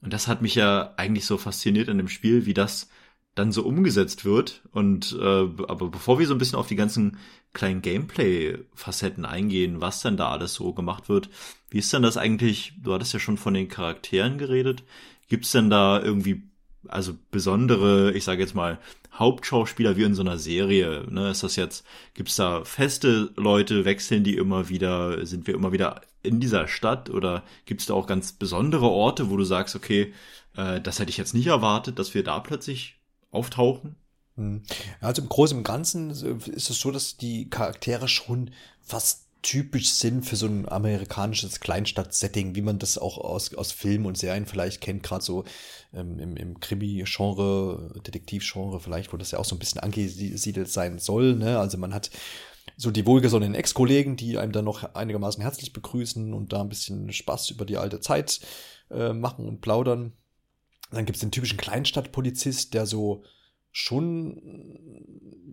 [0.00, 2.88] Und das hat mich ja eigentlich so fasziniert in dem Spiel, wie das
[3.34, 4.62] dann so umgesetzt wird.
[4.70, 7.18] Und äh, aber bevor wir so ein bisschen auf die ganzen
[7.52, 11.30] kleinen Gameplay-Facetten eingehen, was denn da alles so gemacht wird,
[11.68, 12.74] wie ist denn das eigentlich?
[12.80, 14.84] Du hattest ja schon von den Charakteren geredet.
[15.28, 16.44] Gibt es denn da irgendwie
[16.88, 18.78] also besondere, ich sage jetzt mal,
[19.12, 21.06] Hauptschauspieler wie in so einer Serie?
[21.10, 21.30] Ne?
[21.30, 26.02] Ist das jetzt, gibt's da feste Leute, wechseln die immer wieder, sind wir immer wieder
[26.22, 30.12] in dieser Stadt oder gibt's da auch ganz besondere Orte, wo du sagst, okay,
[30.56, 32.96] äh, das hätte ich jetzt nicht erwartet, dass wir da plötzlich
[33.30, 33.96] auftauchen?
[34.36, 34.62] Hm.
[35.00, 40.24] Also im Großen und Ganzen ist es so, dass die Charaktere schon fast typisch sind
[40.24, 44.80] für so ein amerikanisches Kleinstadt-Setting, wie man das auch aus, aus Filmen und Serien vielleicht
[44.80, 45.44] kennt, gerade so
[45.92, 50.98] ähm, im, im Krimi-Genre, Detektiv-Genre vielleicht, wo das ja auch so ein bisschen angesiedelt sein
[50.98, 51.36] soll.
[51.36, 51.58] Ne?
[51.58, 52.10] Also man hat
[52.76, 57.12] so die wohlgesonnenen Ex-Kollegen, die einem dann noch einigermaßen herzlich begrüßen und da ein bisschen
[57.12, 58.40] Spaß über die alte Zeit
[58.90, 60.12] äh, machen und plaudern.
[60.90, 63.22] Dann gibt's den typischen Kleinstadtpolizist, der so
[63.72, 64.40] schon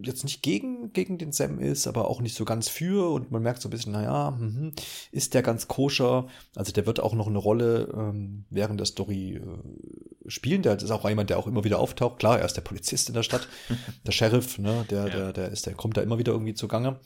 [0.04, 3.42] jetzt nicht gegen, gegen den Sam ist, aber auch nicht so ganz für und man
[3.42, 4.72] merkt so ein bisschen, naja, mh,
[5.12, 6.28] ist der ganz koscher?
[6.56, 10.62] Also der wird auch noch eine Rolle ähm, während der Story äh, spielen.
[10.62, 12.20] Der ist auch jemand, der auch immer wieder auftaucht.
[12.20, 13.48] Klar, er ist der Polizist in der Stadt,
[14.06, 15.10] der Sheriff, ne, der, ja.
[15.10, 17.00] der, der ist, der kommt da immer wieder irgendwie zugange.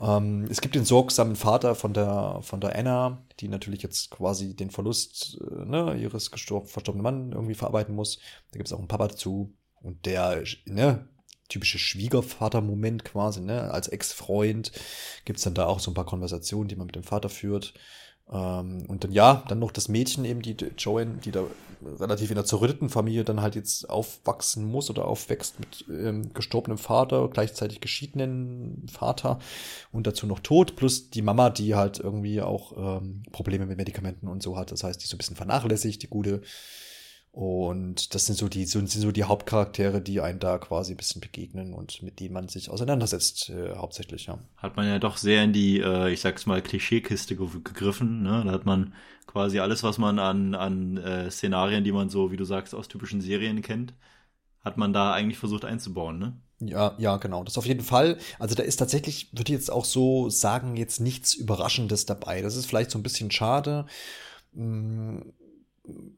[0.00, 4.54] Ähm, es gibt den sorgsamen Vater von der, von der Anna, die natürlich jetzt quasi
[4.54, 8.18] den Verlust äh, ne, ihres gestorben, verstorbenen Mann irgendwie verarbeiten muss.
[8.52, 11.08] Da gibt es auch einen Papa dazu, und der, ne,
[11.48, 14.72] typische Schwiegervater-Moment quasi, ne, als Ex-Freund
[15.24, 17.74] gibt's dann da auch so ein paar Konversationen, die man mit dem Vater führt.
[18.30, 21.44] Ähm, und dann, ja, dann noch das Mädchen eben, die Joanne, die da
[21.98, 26.76] relativ in einer zerrütteten Familie dann halt jetzt aufwachsen muss oder aufwächst mit ähm, gestorbenem
[26.76, 29.38] Vater, gleichzeitig geschiedenen Vater
[29.92, 34.28] und dazu noch tot, plus die Mama, die halt irgendwie auch ähm, Probleme mit Medikamenten
[34.28, 34.72] und so hat.
[34.72, 36.42] Das heißt, die so ein bisschen vernachlässigt, die gute
[37.32, 41.20] und das sind so die, sind so die Hauptcharaktere, die einen da quasi ein bisschen
[41.20, 44.38] begegnen und mit denen man sich auseinandersetzt, äh, hauptsächlich, ja.
[44.56, 48.42] Hat man ja doch sehr in die, äh, ich sag's mal, Klischeekiste gegriffen, ne?
[48.44, 48.94] Da hat man
[49.26, 52.88] quasi alles, was man an, an äh, Szenarien, die man so, wie du sagst, aus
[52.88, 53.94] typischen Serien kennt,
[54.60, 56.36] hat man da eigentlich versucht einzubauen, ne?
[56.60, 57.44] Ja, ja, genau.
[57.44, 58.18] Das auf jeden Fall.
[58.40, 62.42] Also da ist tatsächlich, würde ich jetzt auch so sagen, jetzt nichts Überraschendes dabei.
[62.42, 63.86] Das ist vielleicht so ein bisschen schade.
[64.54, 65.34] Hm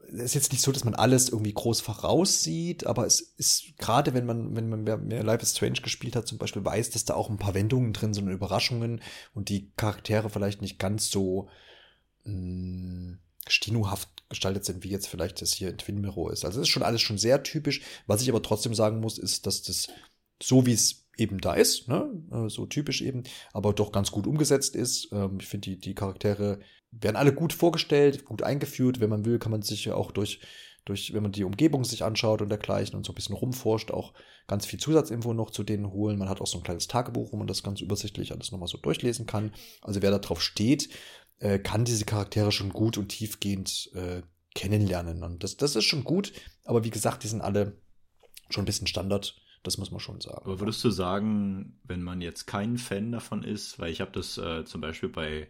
[0.09, 4.15] es ist jetzt nicht so, dass man alles irgendwie groß voraussieht, aber es ist gerade,
[4.15, 7.05] wenn man, wenn man mehr, mehr Life is Strange gespielt hat, zum Beispiel weiß, dass
[7.05, 9.01] da auch ein paar Wendungen drin sind und Überraschungen
[9.35, 11.49] und die Charaktere vielleicht nicht ganz so
[12.25, 16.45] mh, hm, stinohaft gestaltet sind, wie jetzt vielleicht das hier in Twin Mirror ist.
[16.45, 17.83] Also es ist schon alles schon sehr typisch.
[18.07, 19.89] Was ich aber trotzdem sagen muss, ist, dass das
[20.43, 22.11] so wie es eben da ist, ne?
[22.33, 25.09] Äh, so typisch eben, aber doch ganz gut umgesetzt ist.
[25.13, 26.61] Ähm, ich finde, die, die Charaktere
[26.93, 29.01] werden alle gut vorgestellt, gut eingeführt.
[29.01, 30.41] Wenn man will, kann man sich auch durch,
[30.85, 34.13] durch, wenn man die Umgebung sich anschaut und dergleichen und so ein bisschen rumforscht, auch
[34.47, 36.19] ganz viel Zusatzinfo noch zu denen holen.
[36.19, 38.79] Man hat auch so ein kleines Tagebuch, wo man das ganz übersichtlich alles nochmal so
[38.79, 39.53] durchlesen kann.
[39.83, 40.89] Also wer da drauf steht,
[41.39, 44.23] äh, kann diese Charaktere schon gut und tiefgehend äh,
[44.55, 45.23] kennenlernen.
[45.23, 46.33] Und das, das ist schon gut,
[46.65, 47.77] aber wie gesagt, die sind alle
[48.49, 50.43] schon ein bisschen Standard das muss man schon sagen.
[50.45, 54.39] Aber würdest du sagen, wenn man jetzt kein Fan davon ist, weil ich habe das
[54.39, 55.49] äh, zum Beispiel bei,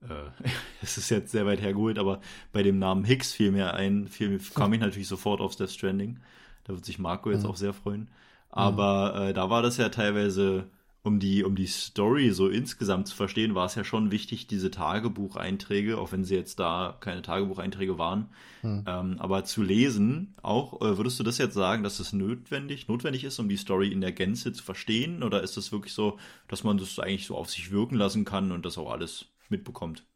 [0.82, 2.20] es ist jetzt sehr weit hergeholt, aber
[2.52, 6.20] bei dem Namen Hicks fiel mir ein, fiel, kam ich natürlich sofort auf Death Stranding.
[6.64, 7.50] Da wird sich Marco jetzt mhm.
[7.50, 8.08] auch sehr freuen.
[8.50, 9.22] Aber mhm.
[9.22, 10.66] äh, da war das ja teilweise
[11.02, 14.70] um die, um die Story so insgesamt zu verstehen, war es ja schon wichtig, diese
[14.70, 18.28] Tagebucheinträge, auch wenn sie jetzt da keine Tagebucheinträge waren,
[18.60, 18.84] hm.
[18.86, 23.24] ähm, aber zu lesen, auch, äh, würdest du das jetzt sagen, dass es notwendig, notwendig
[23.24, 25.22] ist, um die Story in der Gänze zu verstehen?
[25.22, 28.52] Oder ist es wirklich so, dass man das eigentlich so auf sich wirken lassen kann
[28.52, 30.06] und das auch alles mitbekommt?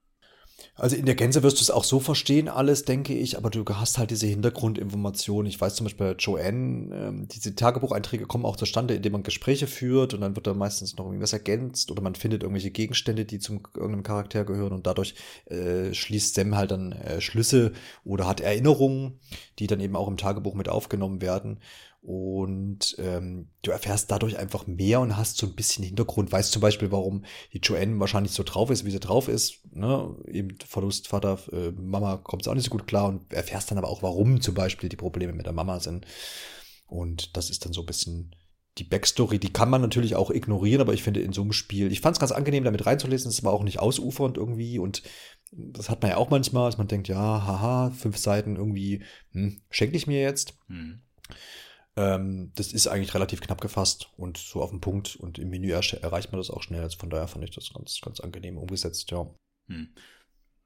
[0.77, 3.65] Also in der Gänze wirst du es auch so verstehen, alles, denke ich, aber du
[3.65, 5.47] hast halt diese Hintergrundinformationen.
[5.49, 9.67] Ich weiß zum Beispiel bei Joanne, ähm, diese Tagebucheinträge kommen auch zustande, indem man Gespräche
[9.67, 13.39] führt und dann wird da meistens noch irgendwas ergänzt oder man findet irgendwelche Gegenstände, die
[13.39, 15.15] zum irgendeinem Charakter gehören und dadurch
[15.47, 17.73] äh, schließt Sam halt dann äh, Schlüsse
[18.05, 19.21] oder hat Erinnerungen,
[19.59, 21.61] die dann eben auch im Tagebuch mit aufgenommen werden.
[22.07, 26.31] Und ähm, du erfährst dadurch einfach mehr und hast so ein bisschen Hintergrund.
[26.31, 29.61] Weißt zum Beispiel, warum die Joanne wahrscheinlich so drauf ist, wie sie drauf ist.
[29.73, 30.15] Ne?
[30.27, 33.79] Eben Verlust, Vater, äh, Mama kommt es auch nicht so gut klar und erfährst dann
[33.79, 36.07] aber auch, warum zum Beispiel die Probleme mit der Mama sind.
[36.87, 38.37] Und das ist dann so ein bisschen
[38.77, 39.39] die Backstory.
[39.39, 42.17] Die kann man natürlich auch ignorieren, aber ich finde in so einem Spiel, ich fand
[42.17, 43.31] es ganz angenehm, damit reinzulesen.
[43.31, 45.03] Es war auch nicht ausufernd irgendwie und
[45.53, 49.63] das hat man ja auch manchmal, dass man denkt, ja, haha, fünf Seiten irgendwie, hm,
[49.71, 50.59] schenke ich mir jetzt.
[50.69, 51.01] Hm.
[51.97, 55.71] Ähm, das ist eigentlich relativ knapp gefasst und so auf den Punkt und im Menü
[55.71, 56.83] erreicht man das auch schnell.
[56.83, 59.27] Also von daher fand ich das ganz, ganz angenehm umgesetzt, ja.
[59.69, 59.89] Hm.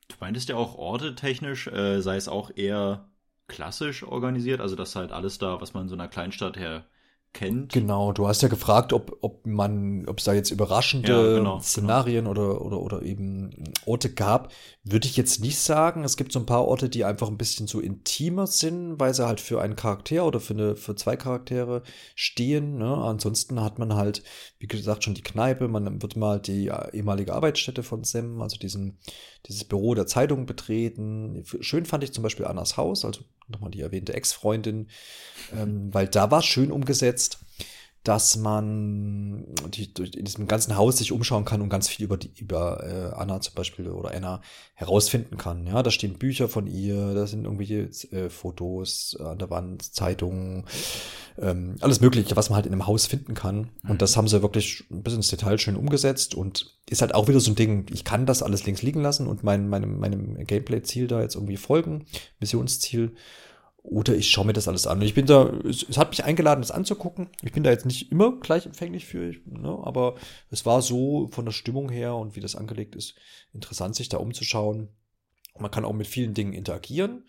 [0.08, 3.10] Du meintest ja auch ortetechnisch, äh, sei es auch eher
[3.46, 6.86] klassisch organisiert, also dass halt alles da, was man in so einer Kleinstadt her
[7.38, 7.72] kennt.
[7.72, 11.36] Genau, du hast ja gefragt, ob, ob man, ob es da jetzt überraschende ja, genau,
[11.36, 11.60] genau.
[11.60, 12.30] Szenarien genau.
[12.30, 13.50] Oder, oder, oder eben
[13.86, 14.52] Orte gab.
[14.82, 16.02] Würde ich jetzt nicht sagen.
[16.02, 19.26] Es gibt so ein paar Orte, die einfach ein bisschen so intimer sind, weil sie
[19.26, 21.82] halt für einen Charakter oder für, eine, für zwei Charaktere
[22.16, 22.76] stehen.
[22.76, 22.92] Ne?
[22.96, 24.24] Ansonsten hat man halt,
[24.58, 28.98] wie gesagt, schon die Kneipe, man wird mal die ehemalige Arbeitsstätte von Sam, also diesen,
[29.46, 31.44] dieses Büro der Zeitung betreten.
[31.60, 34.88] Schön fand ich zum Beispiel Annas Haus, also nochmal die erwähnte Ex-Freundin,
[35.52, 37.38] ähm, weil da war schön umgesetzt,
[38.04, 42.30] dass man die, in diesem ganzen Haus sich umschauen kann und ganz viel über die,
[42.36, 44.40] über äh, Anna zum Beispiel oder Anna
[44.74, 45.66] herausfinden kann.
[45.66, 50.64] Ja, da stehen Bücher von ihr, da sind irgendwelche äh, Fotos an der Wand, Zeitungen,
[51.38, 53.70] ähm, alles Mögliche, was man halt in einem Haus finden kann.
[53.82, 53.98] Und mhm.
[53.98, 57.40] das haben sie wirklich ein bisschen ins Detail schön umgesetzt und ist halt auch wieder
[57.40, 61.08] so ein Ding, ich kann das alles links liegen lassen und mein, meinem, meinem Gameplay-Ziel
[61.08, 62.06] da jetzt irgendwie folgen,
[62.40, 63.14] Missionsziel.
[63.90, 64.98] Oder ich schaue mir das alles an.
[64.98, 67.28] Und ich bin da, es, es, hat mich eingeladen, das anzugucken.
[67.42, 70.16] Ich bin da jetzt nicht immer gleich empfänglich für, ne, aber
[70.50, 73.14] es war so von der Stimmung her und wie das angelegt ist,
[73.54, 74.88] interessant, sich da umzuschauen.
[75.58, 77.24] Man kann auch mit vielen Dingen interagieren.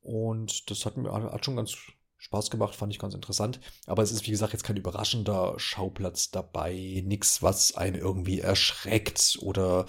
[0.00, 1.76] Und das hat mir hat schon ganz
[2.16, 3.60] Spaß gemacht, fand ich ganz interessant.
[3.86, 7.02] Aber es ist, wie gesagt, jetzt kein überraschender Schauplatz dabei.
[7.04, 9.86] Nichts, was einen irgendwie erschreckt oder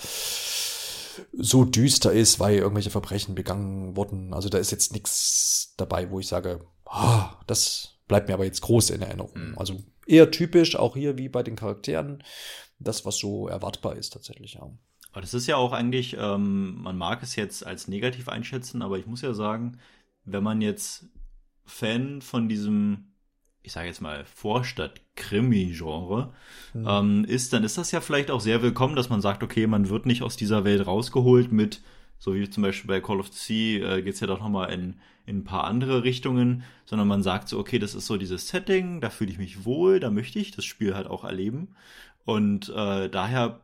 [1.33, 4.33] so düster ist, weil irgendwelche Verbrechen begangen wurden.
[4.33, 8.61] Also da ist jetzt nichts dabei, wo ich sage, oh, das bleibt mir aber jetzt
[8.61, 9.31] groß in Erinnerung.
[9.33, 9.57] Mhm.
[9.57, 12.23] Also eher typisch, auch hier wie bei den Charakteren,
[12.79, 14.69] das, was so erwartbar ist tatsächlich, ja.
[15.11, 18.97] Aber das ist ja auch eigentlich, ähm, man mag es jetzt als negativ einschätzen, aber
[18.97, 19.79] ich muss ja sagen,
[20.25, 21.05] wenn man jetzt
[21.65, 23.12] Fan von diesem
[23.63, 26.33] ich sage jetzt mal, Vorstadt-Krimi-Genre
[26.73, 26.87] mhm.
[26.87, 29.87] ähm, ist, dann ist das ja vielleicht auch sehr willkommen, dass man sagt, okay, man
[29.89, 31.81] wird nicht aus dieser Welt rausgeholt mit,
[32.19, 34.95] so wie zum Beispiel bei Call of Sea, äh, geht es ja doch nochmal in,
[35.25, 38.99] in ein paar andere Richtungen, sondern man sagt so, okay, das ist so dieses Setting,
[38.99, 41.69] da fühle ich mich wohl, da möchte ich das Spiel halt auch erleben.
[42.25, 43.61] Und äh, daher,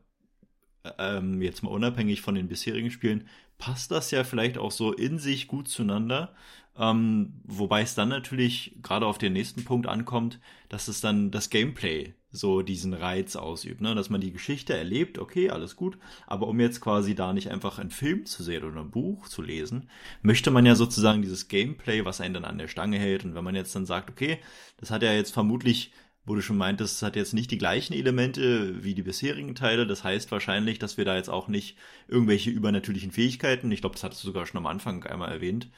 [0.97, 5.19] ähm, jetzt mal unabhängig von den bisherigen Spielen, passt das ja vielleicht auch so in
[5.19, 6.33] sich gut zueinander.
[6.79, 10.39] Ähm, wobei es dann natürlich gerade auf den nächsten Punkt ankommt,
[10.69, 13.95] dass es dann das Gameplay so diesen Reiz ausübt, ne?
[13.95, 17.79] dass man die Geschichte erlebt, okay, alles gut, aber um jetzt quasi da nicht einfach
[17.79, 19.89] einen Film zu sehen oder ein Buch zu lesen,
[20.21, 23.43] möchte man ja sozusagen dieses Gameplay, was einen dann an der Stange hält und wenn
[23.43, 24.37] man jetzt dann sagt, okay,
[24.77, 25.91] das hat ja jetzt vermutlich
[26.25, 29.87] wo du schon meintest, es hat jetzt nicht die gleichen Elemente wie die bisherigen Teile.
[29.87, 31.75] Das heißt wahrscheinlich, dass wir da jetzt auch nicht
[32.07, 35.69] irgendwelche übernatürlichen Fähigkeiten, ich glaube, das hattest du sogar schon am Anfang einmal erwähnt,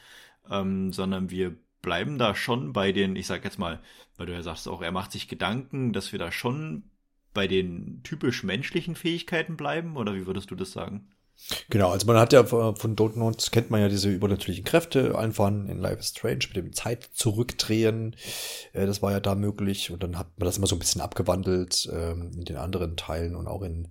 [0.49, 3.79] ähm, sondern wir bleiben da schon bei den, ich sag jetzt mal,
[4.17, 6.83] weil du ja sagst auch, er macht sich Gedanken, dass wir da schon
[7.33, 11.07] bei den typisch menschlichen Fähigkeiten bleiben, oder wie würdest du das sagen?
[11.69, 15.79] Genau, also man hat ja von Dontnotes kennt man ja diese übernatürlichen Kräfte, einfach in
[15.79, 18.15] Life is Strange mit dem Zeit zurückdrehen.
[18.73, 21.01] Äh, das war ja da möglich und dann hat man das immer so ein bisschen
[21.01, 23.87] abgewandelt ähm, in den anderen Teilen und auch in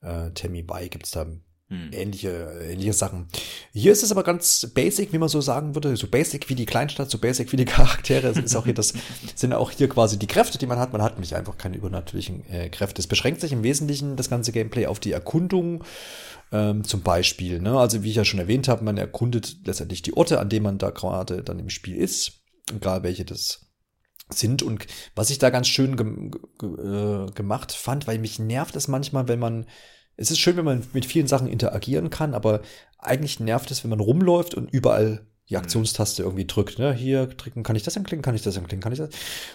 [0.00, 1.26] äh, Tammy Bay gibt es da
[1.68, 1.90] hm.
[1.92, 3.26] Ähnliche, ähnliche Sachen.
[3.72, 5.96] Hier ist es aber ganz basic, wie man so sagen würde.
[5.96, 8.28] So basic wie die Kleinstadt, so basic wie die Charaktere.
[8.28, 8.94] Es ist auch hier das,
[9.34, 10.92] sind auch hier quasi die Kräfte, die man hat.
[10.92, 13.00] Man hat nämlich einfach keine übernatürlichen äh, Kräfte.
[13.00, 15.82] Es beschränkt sich im Wesentlichen das ganze Gameplay auf die Erkundung.
[16.52, 17.76] Ähm, zum Beispiel, ne?
[17.76, 20.78] Also wie ich ja schon erwähnt habe, man erkundet letztendlich die Orte, an denen man
[20.78, 22.44] da gerade dann im Spiel ist.
[22.72, 23.66] Egal welche das
[24.30, 24.62] sind.
[24.62, 28.86] Und was ich da ganz schön ge ge äh, gemacht fand, weil mich nervt es
[28.86, 29.66] manchmal, wenn man
[30.16, 32.62] es ist schön, wenn man mit vielen Sachen interagieren kann, aber
[32.98, 35.60] eigentlich nervt es, wenn man rumläuft und überall die mhm.
[35.60, 36.78] Aktionstaste irgendwie drückt.
[36.78, 36.92] Ne?
[36.92, 39.10] Hier drücken, kann ich das anklicken, kann ich das anklicken, kann ich das?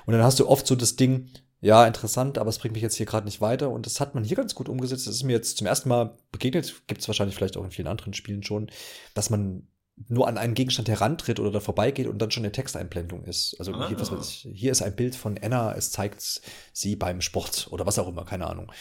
[0.06, 2.96] Und dann hast du oft so das Ding, ja, interessant, aber es bringt mich jetzt
[2.96, 3.70] hier gerade nicht weiter.
[3.70, 5.06] Und das hat man hier ganz gut umgesetzt.
[5.06, 7.88] Das ist mir jetzt zum ersten Mal begegnet, gibt es wahrscheinlich vielleicht auch in vielen
[7.88, 8.72] anderen Spielen schon,
[9.14, 9.68] dass man
[10.08, 13.56] nur an einen Gegenstand herantritt oder da vorbeigeht und dann schon eine Texteinblendung ist.
[13.60, 13.88] Also ah.
[13.88, 16.42] hier, ich, hier ist ein Bild von Anna, es zeigt
[16.74, 18.72] sie beim Sport oder was auch immer, keine Ahnung.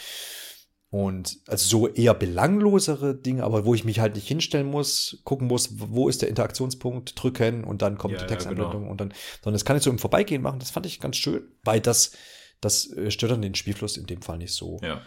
[0.90, 5.46] Und also so eher belanglosere Dinge, aber wo ich mich halt nicht hinstellen muss, gucken
[5.46, 8.90] muss, wo ist der Interaktionspunkt, drücken und dann kommt ja, die Textanwendung ja, genau.
[8.90, 10.59] und dann, sondern das kann ich so im Vorbeigehen machen.
[10.59, 12.12] Das fand ich ganz schön, weil das,
[12.61, 14.81] das äh, stört dann den Spielfluss in dem Fall nicht so.
[14.83, 15.00] Ja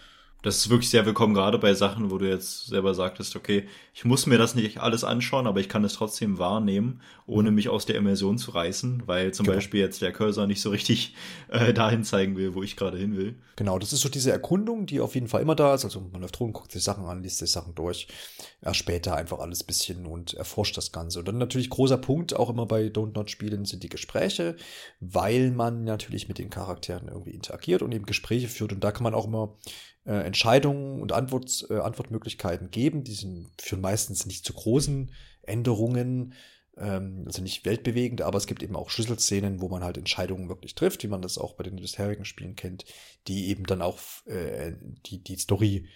[0.43, 4.03] das ist wirklich sehr willkommen, gerade bei Sachen, wo du jetzt selber sagtest, okay, ich
[4.03, 7.55] muss mir das nicht alles anschauen, aber ich kann es trotzdem wahrnehmen, ohne mhm.
[7.55, 9.55] mich aus der Immersion zu reißen, weil zum genau.
[9.55, 11.15] Beispiel jetzt der Cursor nicht so richtig
[11.47, 13.35] äh, dahin zeigen will, wo ich gerade hin will.
[13.55, 15.85] Genau, das ist so diese Erkundung, die auf jeden Fall immer da ist.
[15.85, 18.09] Also man läuft rum, guckt sich Sachen an, liest sich Sachen durch.
[18.61, 21.19] Erst später einfach alles bisschen und erforscht das Ganze.
[21.19, 24.57] Und dann natürlich großer Punkt, auch immer bei Don't Not Spielen, sind die Gespräche,
[24.99, 28.73] weil man natürlich mit den Charakteren irgendwie interagiert und eben Gespräche führt.
[28.73, 29.55] Und da kann man auch immer
[30.05, 33.03] äh, Entscheidungen und Antwort, äh, Antwortmöglichkeiten geben.
[33.03, 35.11] Die sind, führen meistens nicht zu großen
[35.43, 36.33] Änderungen.
[36.77, 40.75] Ähm, also nicht weltbewegend, aber es gibt eben auch Schlüsselszenen, wo man halt Entscheidungen wirklich
[40.75, 42.85] trifft, wie man das auch bei den bisherigen Spielen kennt,
[43.27, 44.73] die eben dann auch äh,
[45.05, 45.87] die, die Story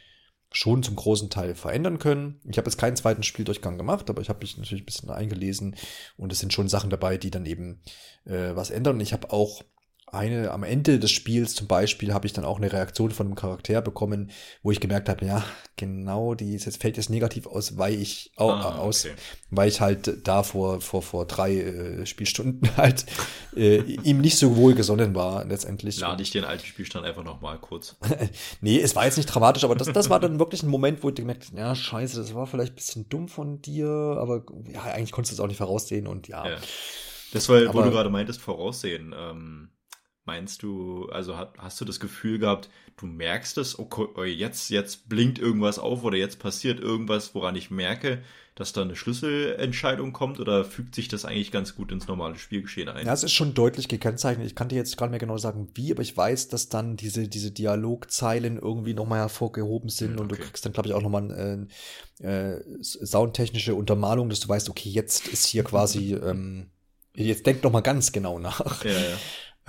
[0.52, 2.40] schon zum großen Teil verändern können.
[2.50, 5.76] Ich habe jetzt keinen zweiten Spieldurchgang gemacht, aber ich habe mich natürlich ein bisschen eingelesen
[6.16, 7.82] und es sind schon Sachen dabei, die dann eben
[8.26, 9.00] äh, was ändern.
[9.00, 9.64] Ich habe auch
[10.10, 13.36] eine, am Ende des Spiels zum Beispiel habe ich dann auch eine Reaktion von einem
[13.36, 14.32] Charakter bekommen,
[14.64, 15.44] wo ich gemerkt habe, ja,
[15.76, 19.16] genau, die ist jetzt fällt jetzt negativ aus, weil ich ah, aus, okay.
[19.52, 23.06] weil ich halt da vor vor vor drei äh, Spielstunden halt
[23.56, 26.00] äh, ihm nicht so wohl gesonnen war letztendlich.
[26.00, 27.98] Lade ich den alten Spielstand einfach noch mal kurz.
[28.62, 31.10] nee, es war jetzt nicht dramatisch, aber das das war dann wirklich ein Moment, wo
[31.10, 35.12] ich gemerkt, ja, scheiße, das war vielleicht ein bisschen dumm von dir, aber ja, eigentlich
[35.12, 36.48] konntest du es auch nicht voraussehen und ja.
[36.48, 36.58] ja.
[37.34, 39.14] Das war, wo du gerade meintest, voraussehen.
[39.18, 39.70] Ähm
[40.28, 44.70] Meinst du, also hast, hast du das Gefühl gehabt, du merkst es, okay, oh, jetzt,
[44.70, 48.22] jetzt blinkt irgendwas auf oder jetzt passiert irgendwas, woran ich merke,
[48.54, 52.90] dass da eine Schlüsselentscheidung kommt oder fügt sich das eigentlich ganz gut ins normale Spielgeschehen
[52.90, 53.06] ein?
[53.06, 54.46] Ja, es ist schon deutlich gekennzeichnet.
[54.46, 56.98] Ich kann dir jetzt gar nicht mehr genau sagen, wie, aber ich weiß, dass dann
[56.98, 60.22] diese, diese Dialogzeilen irgendwie nochmal hervorgehoben sind okay.
[60.22, 61.68] und du kriegst dann, glaube ich, auch nochmal
[62.20, 66.66] äh, äh, soundtechnische Untermalung, dass du weißt, okay, jetzt ist hier quasi, ähm,
[67.16, 68.84] jetzt denk noch mal ganz genau nach.
[68.84, 69.18] Ja, ja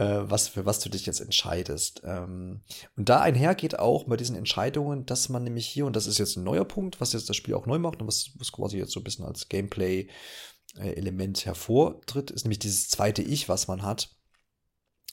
[0.05, 2.03] was, für was du dich jetzt entscheidest.
[2.05, 2.61] Ähm,
[2.97, 6.37] und da einhergeht auch bei diesen Entscheidungen, dass man nämlich hier, und das ist jetzt
[6.37, 8.93] ein neuer Punkt, was jetzt das Spiel auch neu macht und was, was quasi jetzt
[8.93, 14.15] so ein bisschen als Gameplay-Element hervortritt, ist nämlich dieses zweite Ich, was man hat.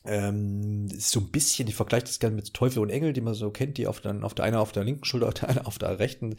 [0.05, 3.49] Ähm, so ein bisschen, ich vergleiche das gerne mit Teufel und Engel, die man so
[3.49, 5.79] kennt, die auf der, auf der einer auf der linken Schulter, auf der eine auf
[5.79, 6.35] der rechten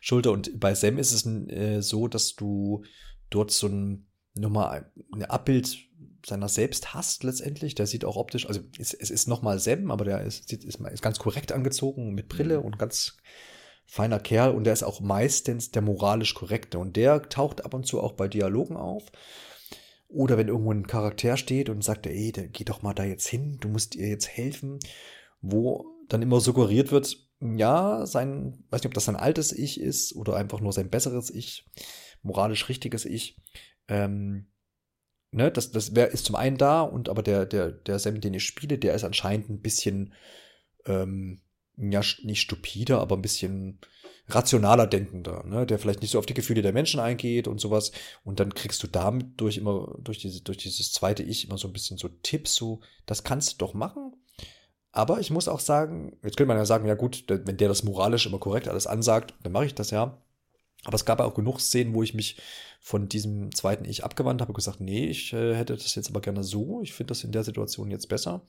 [0.00, 0.30] Schulter.
[0.30, 2.84] Und bei Sam ist es äh, so, dass du
[3.28, 5.87] dort so ein nochmal ein Abbild
[6.24, 7.74] seiner selbst hasst letztendlich.
[7.74, 11.02] Der sieht auch optisch, also es, es ist nochmal Sam, aber der ist, ist, ist
[11.02, 12.64] ganz korrekt angezogen mit Brille mhm.
[12.66, 13.16] und ganz
[13.86, 17.86] feiner Kerl und der ist auch meistens der moralisch korrekte und der taucht ab und
[17.86, 19.04] zu auch bei Dialogen auf.
[20.08, 23.26] Oder wenn irgendwo ein Charakter steht und sagt, ey, der, geh doch mal da jetzt
[23.26, 24.78] hin, du musst ihr jetzt helfen,
[25.40, 30.14] wo dann immer suggeriert wird, ja, sein, weiß nicht, ob das sein altes Ich ist
[30.16, 31.66] oder einfach nur sein besseres Ich,
[32.22, 33.36] moralisch richtiges Ich,
[33.86, 34.46] ähm,
[35.30, 38.34] ne, das, das wär, ist zum einen da und aber der, der, der Sam, den
[38.34, 40.14] ich spiele, der ist anscheinend ein bisschen,
[40.86, 41.40] ähm,
[41.76, 43.78] ja, nicht stupider, aber ein bisschen
[44.28, 47.92] rationaler denkender, ne, der vielleicht nicht so auf die Gefühle der Menschen eingeht und sowas.
[48.24, 51.68] Und dann kriegst du damit durch immer, durch diese, durch dieses zweite Ich immer so
[51.68, 54.12] ein bisschen so Tipps, so, das kannst du doch machen.
[54.92, 57.84] Aber ich muss auch sagen, jetzt könnte man ja sagen, ja gut, wenn der das
[57.84, 60.20] moralisch immer korrekt alles ansagt, dann mache ich das ja.
[60.84, 62.40] Aber es gab ja auch genug Szenen, wo ich mich
[62.80, 66.20] von diesem zweiten Ich abgewandt habe und gesagt, nee, ich äh, hätte das jetzt aber
[66.20, 66.80] gerne so.
[66.82, 68.42] Ich finde das in der Situation jetzt besser.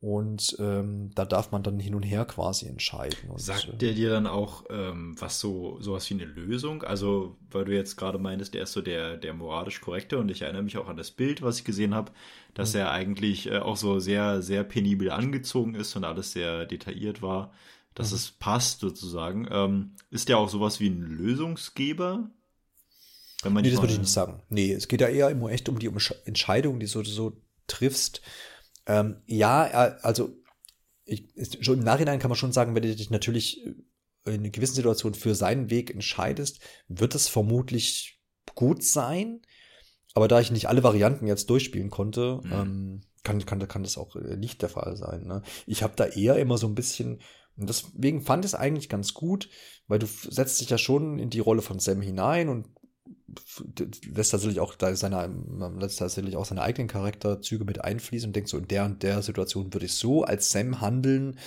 [0.00, 3.28] Und ähm, da darf man dann hin und her quasi entscheiden.
[3.28, 6.82] Und, Sagt äh, der dir dann auch ähm, was so sowas wie eine Lösung?
[6.82, 10.40] Also, weil du jetzt gerade meintest, der ist so der, der moralisch korrekte und ich
[10.40, 12.12] erinnere mich auch an das Bild, was ich gesehen habe,
[12.54, 12.80] dass mhm.
[12.80, 17.52] er eigentlich äh, auch so sehr, sehr penibel angezogen ist und alles sehr detailliert war
[17.94, 18.16] dass mhm.
[18.16, 19.48] es passt sozusagen.
[19.50, 22.30] Ähm, ist der auch sowas wie ein Lösungsgeber?
[23.42, 24.42] Wenn nee, das würde ich nicht sagen.
[24.48, 25.90] Nee, es geht ja eher immer echt um die
[26.24, 28.20] Entscheidung, die du so triffst.
[28.86, 29.62] Ähm, ja,
[30.02, 30.36] also
[31.04, 31.28] ich,
[31.60, 33.64] schon im Nachhinein kann man schon sagen, wenn du dich natürlich
[34.24, 38.20] in einer gewissen Situation für seinen Weg entscheidest, wird es vermutlich
[38.54, 39.40] gut sein.
[40.14, 42.52] Aber da ich nicht alle Varianten jetzt durchspielen konnte, mhm.
[42.52, 45.24] ähm, kann, kann, kann das auch äh, nicht der Fall sein.
[45.24, 45.42] Ne?
[45.66, 47.20] Ich habe da eher immer so ein bisschen
[47.60, 49.48] und deswegen fand ich es eigentlich ganz gut,
[49.86, 52.66] weil du setzt dich ja schon in die Rolle von Sam hinein und
[54.14, 55.30] lässt tatsächlich auch seine,
[55.78, 59.22] lässt tatsächlich auch seine eigenen Charakterzüge mit einfließen und denkt so, in der und der
[59.22, 61.38] Situation würde ich so als Sam handeln.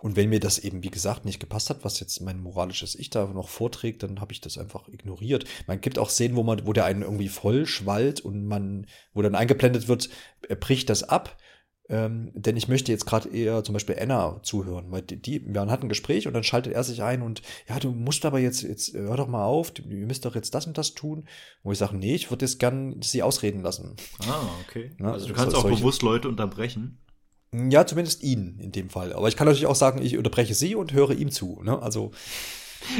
[0.00, 3.10] Und wenn mir das eben, wie gesagt, nicht gepasst hat, was jetzt mein moralisches Ich
[3.10, 5.44] da noch vorträgt, dann habe ich das einfach ignoriert.
[5.66, 9.22] Man gibt auch Szenen, wo man, wo der einen irgendwie voll schwallt und man, wo
[9.22, 10.08] dann eingeblendet wird,
[10.48, 11.36] er bricht das ab
[11.90, 15.62] ähm, denn ich möchte jetzt gerade eher zum Beispiel Anna zuhören, weil die, die, wir
[15.62, 18.62] hatten ein Gespräch und dann schaltet er sich ein und ja, du musst aber jetzt,
[18.62, 21.24] jetzt hör doch mal auf, du, ihr müsst doch jetzt das und das tun.
[21.62, 23.96] Wo ich sage, nee, ich würde jetzt gern sie ausreden lassen.
[24.26, 24.92] Ah, okay.
[25.00, 26.98] Ja, also du kannst auch solche, bewusst Leute unterbrechen.
[27.52, 29.14] Ja, zumindest ihn in dem Fall.
[29.14, 31.62] Aber ich kann natürlich auch sagen, ich unterbreche sie und höre ihm zu.
[31.62, 31.80] Ne?
[31.80, 32.10] Also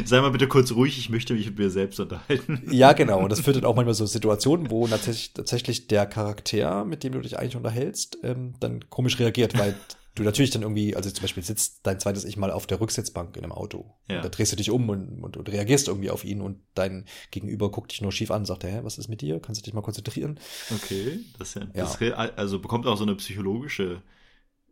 [0.05, 2.62] Sei mal bitte kurz ruhig, ich möchte mich mit mir selbst unterhalten.
[2.71, 3.21] Ja, genau.
[3.21, 7.12] Und das führt dann auch manchmal so Situationen, wo tatsächlich, tatsächlich der Charakter, mit dem
[7.12, 9.75] du dich eigentlich unterhältst, ähm, dann komisch reagiert, weil
[10.19, 13.37] du natürlich dann irgendwie, also zum Beispiel sitzt dein zweites Ich mal auf der Rücksitzbank
[13.37, 13.95] in einem Auto.
[14.09, 14.20] Ja.
[14.20, 17.70] Da drehst du dich um und, und, und, reagierst irgendwie auf ihn und dein Gegenüber
[17.70, 19.41] guckt dich nur schief an und sagt, hä, was ist mit dir?
[19.41, 20.41] Kannst du dich mal konzentrieren?
[20.74, 21.85] Okay, das ist ja, ja.
[21.85, 24.03] Das, also bekommt auch so eine psychologische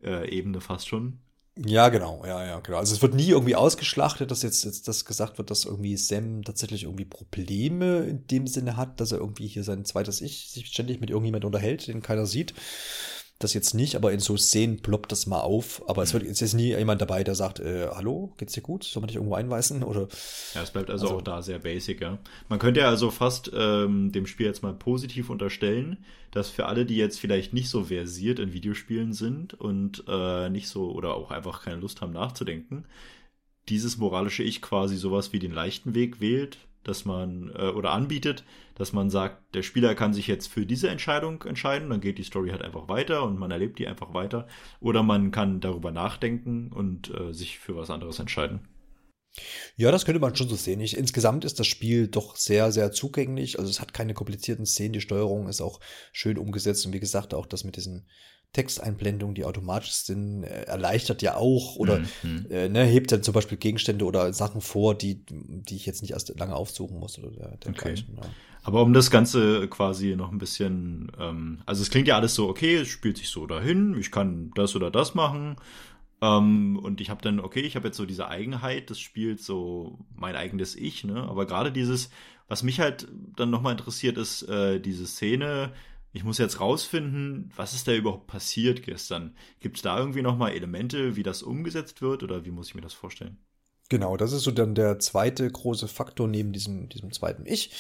[0.03, 1.19] äh, Ebene fast schon.
[1.59, 2.77] Ja, genau, ja, ja, genau.
[2.77, 6.43] Also es wird nie irgendwie ausgeschlachtet, dass jetzt, jetzt das gesagt wird, dass irgendwie Sam
[6.45, 10.67] tatsächlich irgendwie Probleme in dem Sinne hat, dass er irgendwie hier sein zweites Ich sich
[10.67, 12.53] ständig mit irgendjemand unterhält, den keiner sieht
[13.39, 15.83] das jetzt nicht, aber in so Szenen ploppt das mal auf.
[15.89, 18.85] Aber es wird jetzt ist nie jemand dabei, der sagt, äh, hallo, geht's dir gut?
[18.85, 19.83] Soll man dich irgendwo einweisen?
[19.83, 20.09] Oder,
[20.55, 22.19] ja, es bleibt also, also, auch da sehr basic, ja.
[22.49, 25.99] Man könnte ja also fast ähm, dem Spiel jetzt mal positiv unterstellen,
[26.31, 30.69] dass für alle, die jetzt vielleicht nicht so versiert in Videospielen sind und äh, nicht
[30.69, 32.87] so oder auch einfach keine Lust haben nachzudenken,
[33.69, 36.59] dieses moralische Ich quasi sowas wie den leichten Weg wählt,
[36.89, 40.89] dass man äh, oder anbietet, dass man sagt, der Spieler kann sich jetzt für diese
[40.89, 44.47] Entscheidung entscheiden, dann geht die Story halt einfach weiter und man erlebt die einfach weiter.
[44.81, 48.61] Oder man kann darüber nachdenken und äh, sich für was anderes entscheiden.
[49.77, 50.81] Ja, das könnte man schon so sehen.
[50.81, 53.59] Ich, insgesamt ist das Spiel doch sehr, sehr zugänglich.
[53.59, 54.95] Also es hat keine komplizierten Szenen.
[54.95, 55.81] Die Steuerung ist auch
[56.13, 56.87] schön umgesetzt.
[56.87, 58.07] Und wie gesagt, auch das mit diesen
[58.53, 62.47] Texteinblendungen, die automatisch sind, äh, erleichtert ja auch oder mhm.
[62.51, 66.13] äh, ne, hebt dann zum Beispiel Gegenstände oder Sachen vor, die, die ich jetzt nicht
[66.13, 67.95] erst lange aufsuchen muss oder der, der okay.
[67.95, 68.23] ja.
[68.63, 72.49] Aber um das Ganze quasi noch ein bisschen, ähm, also es klingt ja alles so,
[72.49, 75.57] okay, es spielt sich so dahin, ich kann das oder das machen.
[76.21, 79.99] Ähm, und ich habe dann, okay, ich habe jetzt so diese Eigenheit das spielt so
[80.15, 81.23] mein eigenes Ich, ne?
[81.29, 82.11] Aber gerade dieses,
[82.49, 85.73] was mich halt dann nochmal interessiert, ist äh, diese Szene,
[86.17, 89.37] ich muss jetzt rausfinden, was ist da überhaupt passiert gestern.
[89.61, 92.81] Gibt es da irgendwie nochmal Elemente, wie das umgesetzt wird oder wie muss ich mir
[92.81, 93.37] das vorstellen?
[93.91, 97.71] Genau, das ist so dann der zweite große Faktor neben diesem, diesem zweiten Ich,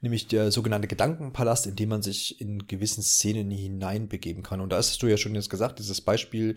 [0.00, 4.62] nämlich der sogenannte Gedankenpalast, in dem man sich in gewissen Szenen hineinbegeben kann.
[4.62, 6.54] Und da hast du ja schon jetzt gesagt, dieses Beispiel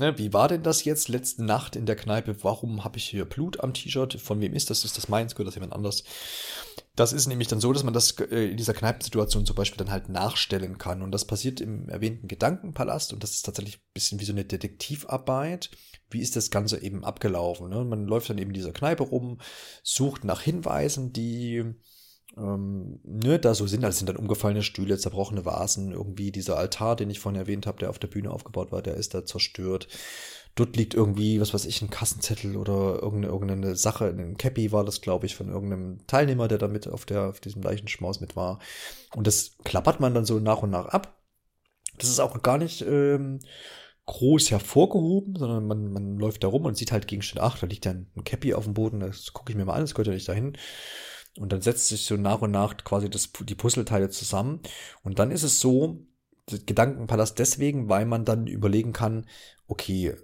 [0.00, 2.42] Ne, wie war denn das jetzt letzte Nacht in der Kneipe?
[2.42, 4.14] Warum habe ich hier Blut am T-Shirt?
[4.14, 4.86] Von wem ist das?
[4.86, 5.34] Ist das meins?
[5.34, 6.04] Gehört das jemand anders?
[6.96, 9.90] Das ist nämlich dann so, dass man das äh, in dieser Kneipensituation zum Beispiel dann
[9.90, 11.02] halt nachstellen kann.
[11.02, 13.12] Und das passiert im erwähnten Gedankenpalast.
[13.12, 15.70] Und das ist tatsächlich ein bisschen wie so eine Detektivarbeit.
[16.08, 17.68] Wie ist das Ganze eben abgelaufen?
[17.68, 17.84] Ne?
[17.84, 19.38] Man läuft dann eben in dieser Kneipe rum,
[19.82, 21.74] sucht nach Hinweisen, die
[22.36, 23.82] ähm, ne, da so sind.
[23.82, 27.78] Das sind dann umgefallene Stühle, zerbrochene Vasen, irgendwie dieser Altar, den ich vorhin erwähnt habe,
[27.78, 29.88] der auf der Bühne aufgebaut war, der ist da zerstört.
[30.56, 34.84] Dort liegt irgendwie, was weiß ich, ein Kassenzettel oder irgendeine, irgendeine Sache, ein Cappy war
[34.84, 38.36] das, glaube ich, von irgendeinem Teilnehmer, der da mit auf, der, auf diesem Leichenschmaus mit
[38.36, 38.58] war.
[39.14, 41.16] Und das klappert man dann so nach und nach ab.
[41.98, 43.40] Das ist auch gar nicht ähm,
[44.06, 47.84] groß hervorgehoben, sondern man, man läuft da rum und sieht halt Gegenstände, ach, da liegt
[47.84, 50.14] ja ein, Cappy auf dem Boden, das gucke ich mir mal an, das gehört ja
[50.14, 50.56] nicht dahin.
[51.40, 54.60] Und dann setzt sich so nach und nach quasi das, die Puzzleteile zusammen.
[55.02, 56.06] Und dann ist es so,
[56.66, 59.26] Gedankenpalast deswegen, weil man dann überlegen kann,
[59.66, 60.16] okay,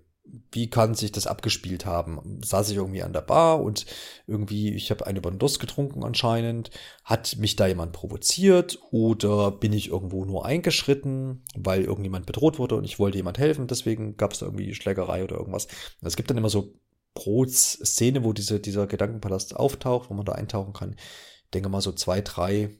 [0.53, 2.41] wie kann sich das abgespielt haben?
[2.45, 3.87] Saß ich irgendwie an der Bar und
[4.27, 6.71] irgendwie, ich habe eine Durst getrunken anscheinend.
[7.05, 12.75] Hat mich da jemand provoziert oder bin ich irgendwo nur eingeschritten, weil irgendjemand bedroht wurde
[12.75, 15.69] und ich wollte jemand helfen, deswegen gab es irgendwie Schlägerei oder irgendwas.
[16.03, 16.75] Es gibt dann immer so
[17.17, 21.81] pro Szene, wo diese, dieser Gedankenpalast auftaucht, wo man da eintauchen kann, ich denke mal
[21.81, 22.79] so zwei, drei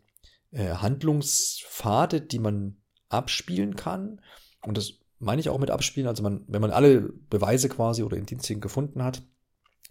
[0.53, 2.77] äh, Handlungspfade, die man
[3.09, 4.21] abspielen kann.
[4.63, 6.07] Und das meine ich auch mit abspielen.
[6.07, 9.23] Also man, wenn man alle Beweise quasi oder Indizien gefunden hat,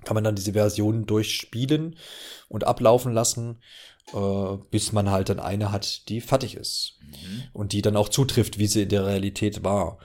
[0.04, 1.98] kann man dann diese Version durchspielen
[2.48, 3.62] und ablaufen lassen,
[4.14, 7.00] äh, bis man halt dann eine hat, die fertig ist.
[7.02, 7.44] Mhm.
[7.54, 9.98] Und die dann auch zutrifft, wie sie in der Realität war.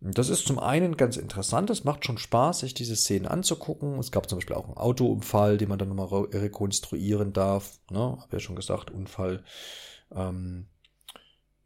[0.00, 3.98] Das ist zum einen ganz interessant, es macht schon Spaß, sich diese Szenen anzugucken.
[3.98, 7.80] Es gab zum Beispiel auch einen Autounfall, den man dann nochmal re rekonstruieren darf.
[7.90, 8.16] Ne?
[8.20, 9.42] Hab ja schon gesagt, Unfall
[10.14, 10.68] ähm,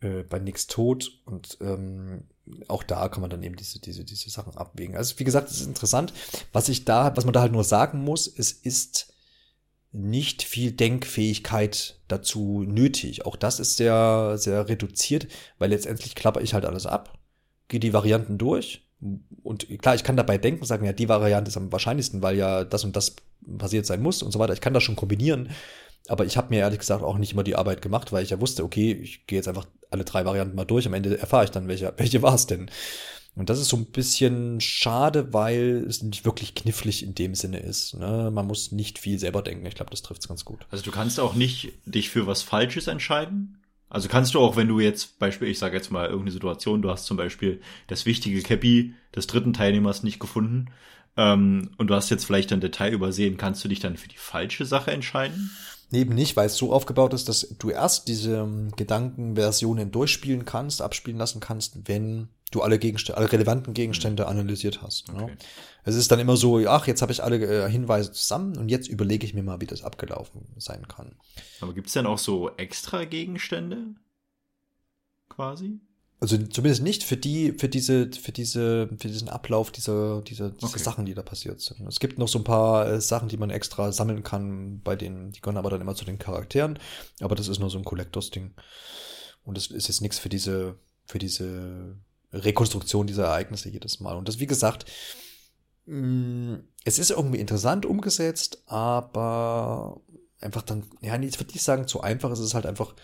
[0.00, 1.10] äh, bei Nix tot.
[1.26, 2.24] Und ähm,
[2.68, 4.96] auch da kann man dann eben diese, diese, diese Sachen abwägen.
[4.96, 6.14] Also wie gesagt, es ist interessant.
[6.54, 9.12] Was ich da, was man da halt nur sagen muss, es ist
[9.94, 13.26] nicht viel Denkfähigkeit dazu nötig.
[13.26, 15.28] Auch das ist sehr, sehr reduziert,
[15.58, 17.18] weil letztendlich klapper ich halt alles ab
[17.72, 18.86] gehe die Varianten durch.
[19.42, 22.62] Und klar, ich kann dabei denken, sagen, ja, die Variante ist am wahrscheinlichsten, weil ja
[22.62, 23.16] das und das
[23.58, 24.52] passiert sein muss und so weiter.
[24.52, 25.50] Ich kann das schon kombinieren.
[26.08, 28.40] Aber ich habe mir ehrlich gesagt auch nicht immer die Arbeit gemacht, weil ich ja
[28.40, 30.86] wusste, okay, ich gehe jetzt einfach alle drei Varianten mal durch.
[30.86, 32.70] Am Ende erfahre ich dann, welche, welche war es denn.
[33.34, 37.60] Und das ist so ein bisschen schade, weil es nicht wirklich knifflig in dem Sinne
[37.60, 37.94] ist.
[37.94, 38.30] Ne?
[38.30, 39.64] Man muss nicht viel selber denken.
[39.64, 40.66] Ich glaube, das trifft es ganz gut.
[40.70, 43.61] Also du kannst auch nicht dich für was Falsches entscheiden?
[43.92, 46.88] Also kannst du auch, wenn du jetzt, Beispiel, ich sage jetzt mal irgendeine Situation, du
[46.88, 50.70] hast zum Beispiel das wichtige Cappy des dritten Teilnehmers nicht gefunden
[51.18, 54.16] ähm, und du hast jetzt vielleicht ein Detail übersehen, kannst du dich dann für die
[54.16, 55.50] falsche Sache entscheiden?
[55.90, 60.80] Neben nicht, weil es so aufgebaut ist, dass du erst diese ähm, Gedankenversionen durchspielen kannst,
[60.80, 65.12] abspielen lassen kannst, wenn du alle Gegenstände, alle relevanten Gegenstände analysiert hast.
[65.12, 65.22] Ne?
[65.22, 65.32] Okay.
[65.32, 65.38] Ne?
[65.84, 68.88] Es ist dann immer so, ach, jetzt habe ich alle äh, Hinweise zusammen und jetzt
[68.88, 71.16] überlege ich mir mal, wie das abgelaufen sein kann.
[71.60, 73.94] Aber gibt es denn auch so extra Gegenstände?
[75.28, 75.80] Quasi?
[76.20, 80.68] Also zumindest nicht für die, für diese, für diese, für diesen Ablauf dieser, dieser, dieser
[80.68, 80.78] okay.
[80.78, 81.84] Sachen, die da passiert sind.
[81.88, 85.32] Es gibt noch so ein paar äh, Sachen, die man extra sammeln kann, bei denen,
[85.32, 86.78] die gehören aber dann immer zu den Charakteren.
[87.20, 88.54] Aber das ist nur so ein Collectors-Ding.
[89.42, 90.76] Und das ist jetzt nichts für diese,
[91.06, 91.96] für diese
[92.32, 94.16] Rekonstruktion dieser Ereignisse jedes Mal.
[94.16, 94.86] Und das, wie gesagt,
[95.86, 96.54] mm,
[96.84, 100.00] es ist irgendwie interessant umgesetzt, aber
[100.40, 102.30] einfach dann, ja, ich würde nicht sagen, zu einfach.
[102.30, 102.94] Es ist halt einfach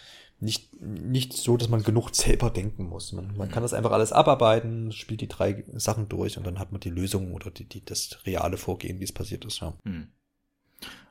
[0.41, 3.13] nicht, nicht so, dass man genug selber denken muss.
[3.13, 6.73] Man, man kann das einfach alles abarbeiten, spielt die drei Sachen durch und dann hat
[6.73, 9.61] man die Lösung oder die, die, das reale Vorgehen, wie es passiert ist.
[9.61, 9.75] Ja.
[9.85, 10.09] Hm.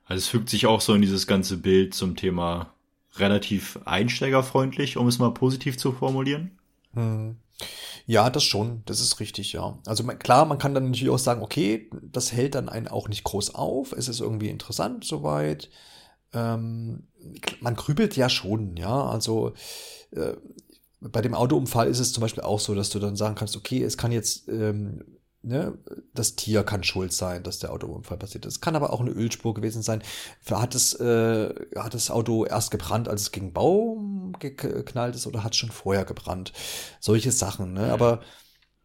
[0.05, 2.73] Also es fügt sich auch so in dieses ganze Bild zum Thema
[3.15, 6.57] relativ einsteigerfreundlich, um es mal positiv zu formulieren.
[6.93, 7.35] Hm.
[8.05, 9.79] Ja, das schon, das ist richtig, ja.
[9.85, 13.23] Also klar, man kann dann natürlich auch sagen, okay, das hält dann einen auch nicht
[13.23, 15.69] groß auf, es ist irgendwie interessant soweit
[16.33, 17.07] ähm,
[17.61, 19.05] man grübelt ja schon, ja.
[19.07, 19.53] Also
[20.11, 20.33] äh,
[21.01, 23.83] bei dem Autounfall ist es zum Beispiel auch so, dass du dann sagen kannst, okay,
[23.83, 25.03] es kann jetzt, ähm,
[25.41, 25.77] ne,
[26.13, 28.55] das Tier kann schuld sein, dass der Autounfall passiert ist.
[28.55, 30.03] Es kann aber auch eine Ölspur gewesen sein.
[30.49, 35.43] Hat das, äh, hat das Auto erst gebrannt, als es gegen Baum geknallt ist oder
[35.43, 36.53] hat es schon vorher gebrannt?
[36.99, 37.91] Solche Sachen, ne?
[37.91, 38.21] Aber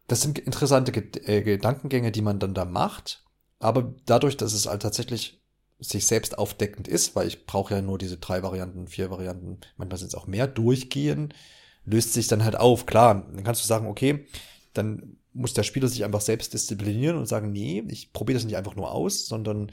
[0.07, 3.23] das sind interessante äh, Gedankengänge, die man dann da macht.
[3.59, 5.41] Aber dadurch, dass es halt tatsächlich
[5.79, 9.97] sich selbst aufdeckend ist, weil ich brauche ja nur diese drei Varianten, vier Varianten, manchmal
[9.97, 11.33] sind es auch mehr, durchgehen,
[11.85, 12.85] löst sich dann halt auf.
[12.85, 14.25] Klar, dann kannst du sagen, okay,
[14.73, 18.57] dann muss der Spieler sich einfach selbst disziplinieren und sagen, nee, ich probiere das nicht
[18.57, 19.71] einfach nur aus, sondern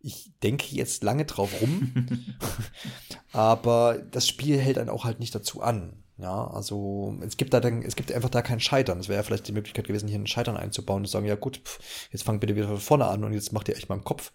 [0.00, 1.92] ich denke jetzt lange drauf rum.
[3.32, 6.02] Aber das Spiel hält einen auch halt nicht dazu an.
[6.18, 9.00] Ja, also es gibt da dann, es gibt einfach da kein Scheitern.
[9.00, 11.34] Es wäre ja vielleicht die Möglichkeit gewesen, hier ein Scheitern einzubauen und zu sagen, ja
[11.34, 13.96] gut, pff, jetzt fangt bitte wieder von vorne an und jetzt macht ihr echt mal
[13.96, 14.32] im Kopf.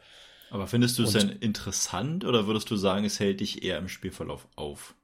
[0.50, 3.90] Aber findest du es denn interessant oder würdest du sagen, es hält dich eher im
[3.90, 4.96] Spielverlauf auf?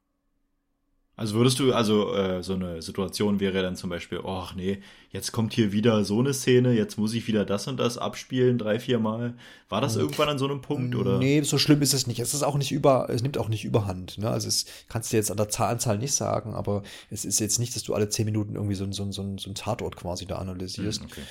[1.15, 5.31] Also würdest du, also äh, so eine Situation wäre dann zum Beispiel, ach nee, jetzt
[5.31, 8.79] kommt hier wieder so eine Szene, jetzt muss ich wieder das und das abspielen, drei,
[8.79, 9.35] vier Mal.
[9.69, 11.19] War das irgendwann an so einem Punkt, oder?
[11.19, 12.19] Nee, so schlimm ist es nicht.
[12.19, 14.17] Es ist auch nicht über, es nimmt auch nicht überhand.
[14.17, 14.27] Ne?
[14.27, 17.75] Also es kannst du jetzt an der Anzahl nicht sagen, aber es ist jetzt nicht,
[17.75, 21.01] dass du alle zehn Minuten irgendwie so, so, so, so ein Tatort quasi da analysierst.
[21.01, 21.21] Hm, okay.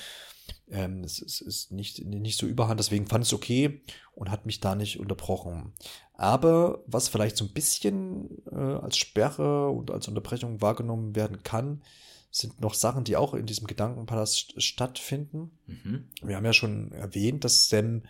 [0.71, 3.81] Ähm, es, es ist nicht, nicht so überhand, deswegen fand es okay
[4.15, 5.73] und hat mich da nicht unterbrochen.
[6.23, 11.81] Aber was vielleicht so ein bisschen äh, als Sperre und als Unterbrechung wahrgenommen werden kann,
[12.31, 15.51] sind noch Sachen, die auch in diesem Gedankenpalast stattfinden.
[15.67, 16.07] Mhm.
[16.21, 18.03] Wir haben ja schon erwähnt, dass Sam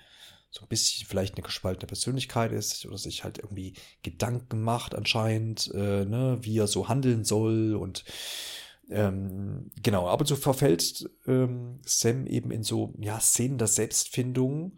[0.51, 5.72] so ein bisschen vielleicht eine gespaltene Persönlichkeit ist oder sich halt irgendwie Gedanken macht anscheinend,
[5.74, 8.05] äh, ne, wie er so handeln soll und
[8.91, 14.78] ähm, genau, ab und zu verfällt ähm, Sam eben in so ja, Szenen der Selbstfindung,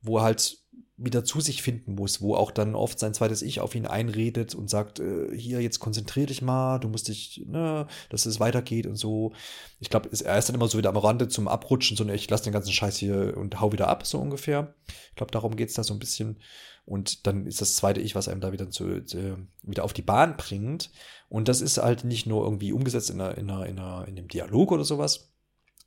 [0.00, 0.61] wo er halt
[0.96, 4.54] wieder zu sich finden muss, wo auch dann oft sein zweites Ich auf ihn einredet
[4.54, 8.86] und sagt, äh, hier, jetzt konzentrier dich mal, du musst dich, ne, dass es weitergeht
[8.86, 9.32] und so.
[9.80, 12.42] Ich glaube, er ist dann immer so wieder am Rande zum Abrutschen, so, ich lass
[12.42, 14.74] den ganzen Scheiß hier und hau wieder ab, so ungefähr.
[15.10, 16.38] Ich glaube, darum geht's da so ein bisschen.
[16.84, 20.02] Und dann ist das zweite Ich, was einem da wieder zu, zu, wieder auf die
[20.02, 20.90] Bahn bringt.
[21.28, 24.18] Und das ist halt nicht nur irgendwie umgesetzt in, einer, in, einer, in, einer, in
[24.18, 25.31] einem Dialog oder sowas,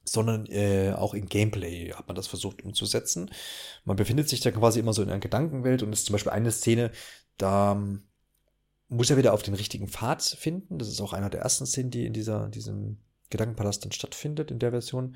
[0.05, 3.31] sondern äh, auch in Gameplay hat man das versucht umzusetzen.
[3.83, 6.31] Man befindet sich da quasi immer so in einer Gedankenwelt und es ist zum Beispiel
[6.31, 6.91] eine Szene,
[7.37, 8.03] da ähm,
[8.87, 10.77] muss er wieder auf den richtigen Pfad finden.
[10.77, 12.97] Das ist auch einer der ersten Szenen, die in dieser, diesem
[13.29, 15.15] Gedankenpalast dann stattfindet in der Version.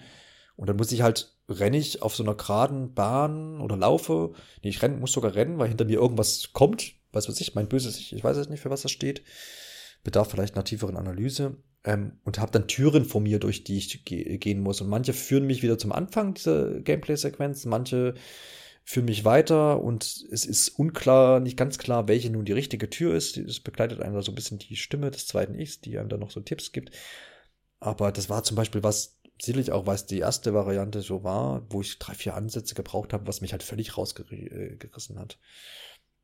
[0.56, 4.34] Und dann muss ich halt, renne ich auf so einer geraden Bahn oder laufe.
[4.62, 6.96] Nee, ich renn, muss sogar rennen, weil hinter mir irgendwas kommt.
[7.12, 9.24] Weiß was ich, mein böses Ich, ich weiß jetzt nicht, für was das steht.
[10.04, 11.58] Bedarf vielleicht einer tieferen Analyse.
[11.84, 14.82] Ähm, und habe dann Türen vor mir, durch die ich ge gehen muss.
[14.82, 18.16] Und manche führen mich wieder zum Anfang dieser Gameplay-Sequenz, manche
[18.90, 23.14] führen mich weiter und es ist unklar, nicht ganz klar, welche nun die richtige Tür
[23.14, 23.38] ist.
[23.38, 26.18] Es begleitet einen da so ein bisschen die Stimme des zweiten Ichs, die einem da
[26.18, 26.92] noch so Tipps gibt.
[27.80, 31.82] Aber das war zum Beispiel was, sicherlich auch, was die erste Variante so war, wo
[31.82, 35.38] ich drei, vier Ansätze gebraucht habe, was mich halt völlig rausgerissen hat.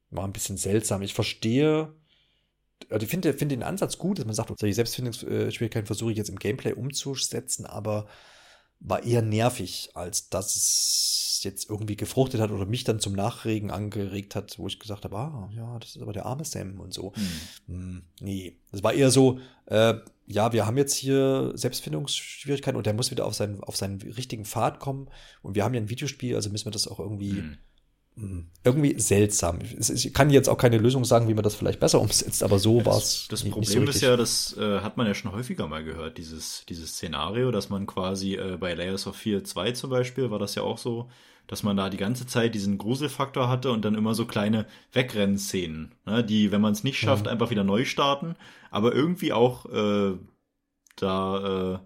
[0.10, 1.02] War ein bisschen seltsam.
[1.04, 1.94] Ich verstehe,
[2.90, 6.30] also ich finde, finde den Ansatz gut, dass man sagt, solche Selbstfindungsschwierigkeiten versuche ich jetzt
[6.30, 8.08] im Gameplay umzusetzen, aber
[8.80, 13.72] war eher nervig, als dass es jetzt irgendwie gefruchtet hat oder mich dann zum Nachregen
[13.72, 16.94] angeregt hat, wo ich gesagt habe, ah, ja, das ist aber der arme Sam und
[16.94, 17.14] so.
[17.16, 17.28] Hm.
[17.68, 19.96] Hm, nee, das war eher so, äh,
[20.28, 24.46] ja, wir haben jetzt hier Selbstfindungsschwierigkeiten und der muss wieder auf seinen, auf seinen richtigen
[24.46, 25.08] Pfad kommen
[25.42, 27.58] und wir haben ja ein Videospiel, also müssen wir das auch irgendwie hm
[28.64, 29.60] irgendwie seltsam.
[29.62, 32.80] Ich kann jetzt auch keine Lösung sagen, wie man das vielleicht besser umsetzt, aber so
[32.80, 33.28] ja, war es.
[33.30, 36.18] Das, das Problem so ist ja, das äh, hat man ja schon häufiger mal gehört,
[36.18, 40.40] dieses, dieses Szenario, dass man quasi äh, bei Layers of Fear 2 zum Beispiel war
[40.40, 41.10] das ja auch so,
[41.48, 45.94] dass man da die ganze Zeit diesen Gruselfaktor hatte und dann immer so kleine Wegrennszenen,
[46.06, 47.32] ne, die, wenn man es nicht schafft, mhm.
[47.32, 48.36] einfach wieder neu starten,
[48.72, 50.18] aber irgendwie auch äh,
[50.96, 51.80] da, äh,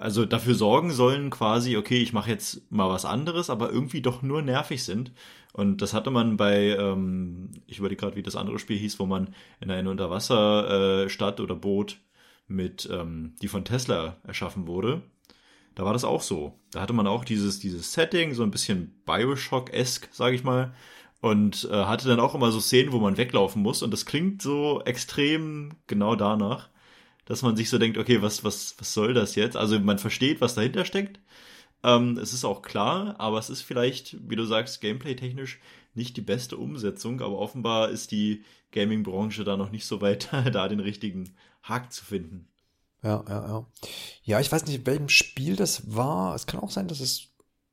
[0.00, 4.22] also dafür sorgen sollen quasi, okay, ich mache jetzt mal was anderes, aber irgendwie doch
[4.22, 5.12] nur nervig sind.
[5.56, 9.06] Und das hatte man bei, ähm, ich überlege gerade, wie das andere Spiel hieß, wo
[9.06, 11.96] man in eine Unterwasserstadt äh, oder Boot
[12.46, 15.00] mit, ähm, die von Tesla erschaffen wurde.
[15.74, 16.58] Da war das auch so.
[16.72, 20.74] Da hatte man auch dieses, dieses Setting, so ein bisschen Bioshock-esque, sag ich mal.
[21.22, 23.82] Und äh, hatte dann auch immer so Szenen, wo man weglaufen muss.
[23.82, 26.68] Und das klingt so extrem genau danach,
[27.24, 29.56] dass man sich so denkt, okay, was, was, was soll das jetzt?
[29.56, 31.18] Also man versteht, was dahinter steckt.
[31.86, 35.60] Ähm, es ist auch klar, aber es ist vielleicht, wie du sagst, gameplay-technisch
[35.94, 40.66] nicht die beste Umsetzung, aber offenbar ist die Gaming-Branche da noch nicht so weit, da
[40.66, 42.48] den richtigen Haken zu finden.
[43.04, 43.66] Ja, ja, ja.
[44.24, 46.34] Ja, ich weiß nicht, in welchem Spiel das war.
[46.34, 47.28] Es kann auch sein, dass es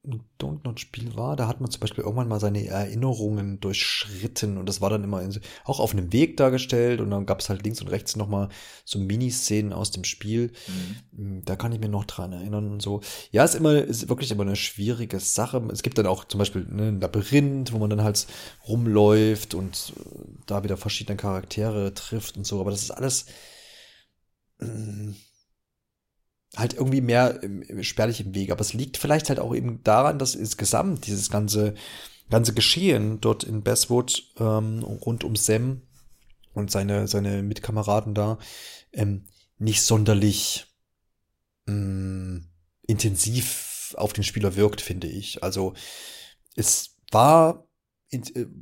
[0.05, 4.81] ein Don't-Not-Spiel war, da hat man zum Beispiel irgendwann mal seine Erinnerungen durchschritten und das
[4.81, 7.79] war dann immer in, auch auf einem Weg dargestellt und dann gab es halt links
[7.81, 8.49] und rechts nochmal
[8.83, 10.51] so Miniszenen aus dem Spiel.
[11.13, 11.45] Mhm.
[11.45, 12.99] Da kann ich mir noch dran erinnern und so.
[13.31, 15.65] Ja, ist immer, ist wirklich immer eine schwierige Sache.
[15.71, 18.27] Es gibt dann auch zum Beispiel ne, ein Labyrinth, wo man dann halt
[18.67, 19.93] rumläuft und
[20.47, 23.25] da wieder verschiedene Charaktere trifft und so, aber das ist alles,
[24.59, 25.11] mm,
[26.55, 27.39] halt irgendwie mehr
[27.81, 28.51] spärlich im Weg.
[28.51, 31.73] Aber es liegt vielleicht halt auch eben daran, dass insgesamt dieses ganze,
[32.29, 35.81] ganze Geschehen dort in Bestwood ähm, rund um Sam
[36.53, 38.37] und seine, seine Mitkameraden da
[38.91, 39.25] ähm,
[39.57, 40.67] nicht sonderlich
[41.67, 42.49] ähm,
[42.85, 45.43] intensiv auf den Spieler wirkt, finde ich.
[45.43, 45.73] Also
[46.55, 47.67] es war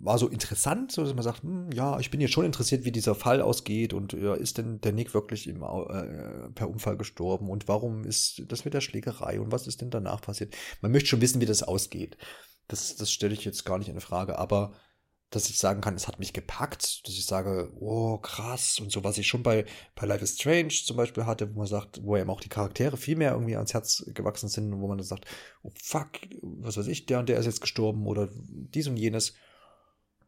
[0.01, 2.91] war so interessant, so dass man sagt, hm, ja, ich bin jetzt schon interessiert, wie
[2.91, 7.49] dieser Fall ausgeht und ja, ist denn der Nick wirklich im, äh, per Unfall gestorben
[7.49, 10.55] und warum ist das mit der Schlägerei und was ist denn danach passiert?
[10.81, 12.17] Man möchte schon wissen, wie das ausgeht.
[12.67, 14.73] Das, das stelle ich jetzt gar nicht in Frage, aber
[15.31, 19.03] dass ich sagen kann, es hat mich gepackt, dass ich sage, oh, krass und so,
[19.03, 19.65] was ich schon bei,
[19.95, 22.97] bei Life is Strange zum Beispiel hatte, wo man sagt, wo eben auch die Charaktere
[22.97, 25.25] viel mehr irgendwie ans Herz gewachsen sind und wo man dann sagt,
[25.63, 26.09] oh fuck,
[26.41, 29.33] was weiß ich, der und der ist jetzt gestorben oder dies und jenes.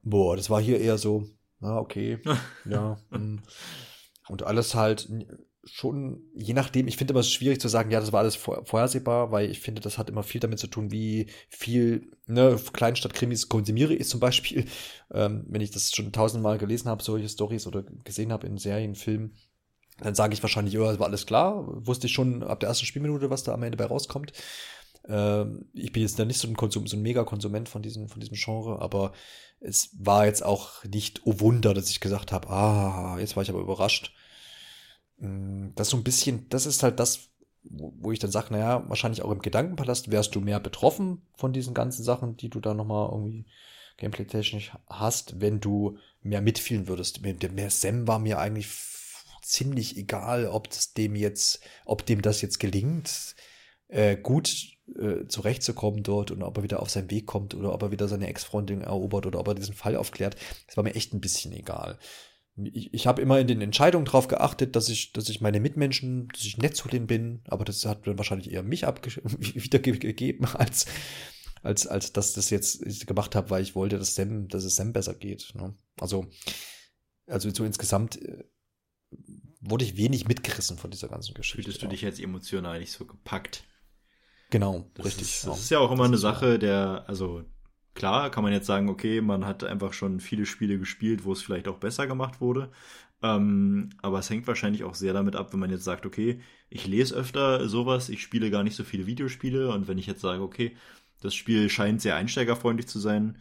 [0.04, 1.28] Boah, das war hier eher so,
[1.60, 2.20] na, okay,
[2.66, 2.98] ja.
[3.12, 3.42] Hm.
[4.30, 5.10] Und alles halt
[5.66, 9.32] schon, je nachdem, ich finde immer es schwierig zu sagen, ja, das war alles vorhersehbar,
[9.32, 13.94] weil ich finde, das hat immer viel damit zu tun, wie viel ne, Kleinstadtkrimis konsumiere
[13.94, 14.66] ich zum Beispiel.
[15.16, 18.96] Ähm, wenn ich das schon tausendmal gelesen habe, solche Stories oder gesehen habe in Serien,
[18.96, 19.36] Filmen,
[20.00, 21.68] dann sage ich wahrscheinlich, ja, das war alles klar.
[21.86, 24.34] Wusste ich schon ab der ersten Spielminute, was da am Ende bei rauskommt.
[25.08, 28.38] Ähm, ich bin jetzt nicht so ein, Konsum, so ein Mega-Konsument von diesem, von diesem
[28.38, 29.12] Genre, aber
[29.60, 33.52] es war jetzt auch nicht, oh Wunder, dass ich gesagt habe, ah, jetzt war ich
[33.52, 34.16] aber überrascht
[35.18, 37.30] das so ein bisschen, das ist halt das,
[37.64, 41.74] wo ich dann sage, naja, wahrscheinlich auch im Gedankenpalast wärst du mehr betroffen von diesen
[41.74, 43.46] ganzen Sachen, die du da nochmal irgendwie
[43.98, 47.22] gameplay-technisch hast, wenn du mehr mitfühlen würdest.
[47.22, 48.68] Mehr Sam war mir eigentlich
[49.42, 53.36] ziemlich egal, ob das dem jetzt, ob dem das jetzt gelingt,
[53.88, 57.82] äh, gut äh, zurechtzukommen dort und ob er wieder auf seinen Weg kommt oder ob
[57.84, 60.36] er wieder seine Ex-Freundin erobert oder ob er diesen Fall aufklärt.
[60.68, 61.98] Das war mir echt ein bisschen egal
[62.56, 66.28] ich, ich habe immer in den Entscheidungen darauf geachtet, dass ich, dass ich meine Mitmenschen,
[66.30, 70.86] dass ich nett zu denen bin, aber das hat dann wahrscheinlich eher mich wiedergegeben, als,
[71.64, 74.94] als, als dass das jetzt gemacht habe, weil ich wollte, dass Sam, dass es Sam
[74.94, 75.54] besser geht.
[75.56, 75.76] Ne?
[76.00, 76.28] Also,
[77.26, 78.44] also so insgesamt äh,
[79.60, 81.64] wurde ich wenig mitgerissen von dieser ganzen Geschichte.
[81.64, 83.64] Fühltest du dich jetzt emotional nicht so gepackt?
[84.52, 85.24] Genau, das richtig.
[85.24, 87.44] Ist, das ist ja auch immer das eine Sache, der, also
[87.94, 91.42] Klar, kann man jetzt sagen, okay, man hat einfach schon viele Spiele gespielt, wo es
[91.44, 92.72] vielleicht auch besser gemacht wurde.
[93.22, 96.88] Ähm, aber es hängt wahrscheinlich auch sehr damit ab, wenn man jetzt sagt, okay, ich
[96.88, 100.42] lese öfter sowas, ich spiele gar nicht so viele Videospiele und wenn ich jetzt sage,
[100.42, 100.76] okay,
[101.22, 103.38] das Spiel scheint sehr einsteigerfreundlich zu sein,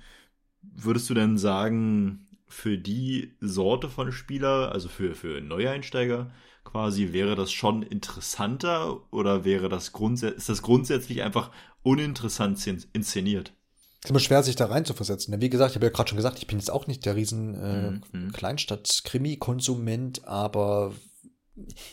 [0.62, 6.30] würdest du denn sagen, für die Sorte von Spieler, also für, für Neueinsteiger
[6.64, 11.50] quasi, wäre das schon interessanter oder wäre das ist das grundsätzlich einfach
[11.82, 13.54] uninteressant inszeniert?
[14.02, 15.40] Ist immer schwer, sich da rein zu versetzen.
[15.40, 17.54] Wie gesagt, ich habe ja gerade schon gesagt, ich bin jetzt auch nicht der riesen
[17.54, 18.32] äh, mhm.
[18.32, 20.92] Kleinstadt-Krimi-Konsument, aber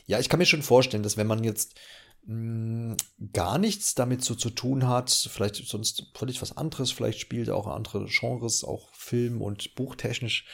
[0.08, 1.76] ja, ich kann mir schon vorstellen, dass wenn man jetzt
[2.26, 2.98] mh, hm,
[3.32, 7.68] gar nichts damit so zu tun hat, vielleicht sonst völlig was anderes, vielleicht spielt auch
[7.68, 10.46] andere Genres, auch Film- und Buchtechnisch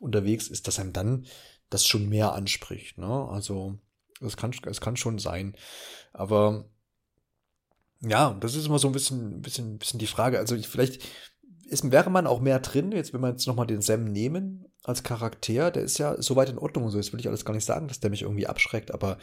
[0.00, 1.26] unterwegs ist, dass einem dann
[1.70, 2.98] das schon mehr anspricht.
[2.98, 3.28] Ne?
[3.30, 3.78] Also
[4.20, 5.54] es kann, es kann schon sein.
[6.12, 6.68] Aber
[8.08, 10.38] ja, das ist immer so ein bisschen, bisschen, bisschen die Frage.
[10.38, 11.02] Also ich, vielleicht
[11.66, 15.02] ist, wäre man auch mehr drin, jetzt wenn wir jetzt nochmal den Sam nehmen als
[15.02, 16.98] Charakter, der ist ja soweit in Ordnung und so.
[16.98, 19.18] Jetzt will ich alles gar nicht sagen, dass der mich irgendwie abschreckt, aber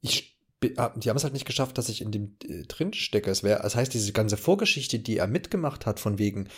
[0.00, 0.36] ich
[0.76, 3.30] ah, die haben es halt nicht geschafft, dass ich in dem äh, drin stecke.
[3.30, 6.48] Es wäre, das heißt, diese ganze Vorgeschichte, die er mitgemacht hat, von wegen,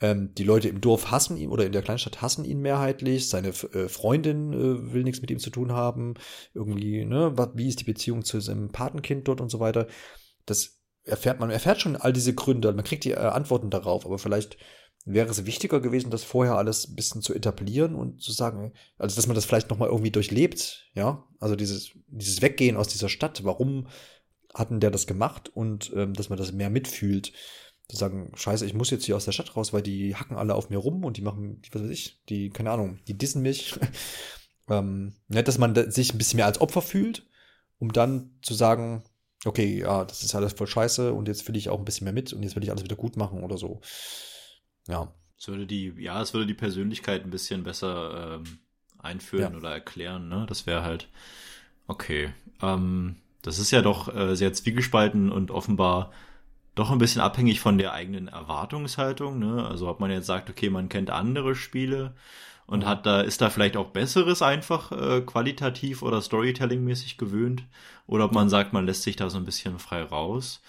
[0.00, 3.48] ähm, die Leute im Dorf hassen ihn oder in der Kleinstadt hassen ihn mehrheitlich, seine
[3.48, 6.14] äh, Freundin äh, will nichts mit ihm zu tun haben,
[6.52, 9.86] irgendwie, ne, wie ist die Beziehung zu seinem Patenkind dort und so weiter.
[10.46, 14.18] Das erfährt man, erfährt schon all diese Gründe, man kriegt die äh, Antworten darauf, aber
[14.18, 14.56] vielleicht
[15.04, 19.14] wäre es wichtiger gewesen, das vorher alles ein bisschen zu etablieren und zu sagen, also
[19.16, 23.44] dass man das vielleicht nochmal irgendwie durchlebt, ja, also dieses, dieses Weggehen aus dieser Stadt,
[23.44, 23.88] warum
[24.54, 27.32] hatten der das gemacht und ähm, dass man das mehr mitfühlt,
[27.88, 30.54] zu sagen, scheiße, ich muss jetzt hier aus der Stadt raus, weil die hacken alle
[30.54, 33.74] auf mir rum und die machen, was weiß ich, die, keine Ahnung, die dissen mich.
[34.70, 37.26] ähm, ja, dass man sich ein bisschen mehr als Opfer fühlt,
[37.78, 39.04] um dann zu sagen,
[39.46, 42.12] okay, ja, das ist alles voll scheiße und jetzt will ich auch ein bisschen mehr
[42.12, 43.80] mit und jetzt will ich alles wieder gut machen oder so.
[44.88, 45.12] Ja.
[45.38, 48.58] Es würde die, ja, es würde die Persönlichkeit ein bisschen besser ähm,
[48.98, 49.58] einführen ja.
[49.58, 50.46] oder erklären, ne?
[50.48, 51.08] Das wäre halt
[51.86, 52.32] okay.
[52.62, 56.12] Ähm, das ist ja doch äh, sehr zwiegespalten und offenbar
[56.74, 59.38] doch ein bisschen abhängig von der eigenen Erwartungshaltung.
[59.38, 59.66] Ne?
[59.66, 62.14] Also ob man jetzt sagt, okay, man kennt andere Spiele
[62.66, 62.86] und mhm.
[62.86, 67.64] hat da, ist da vielleicht auch Besseres einfach äh, qualitativ oder Storytelling-mäßig gewöhnt,
[68.06, 70.60] oder ob man sagt, man lässt sich da so ein bisschen frei raus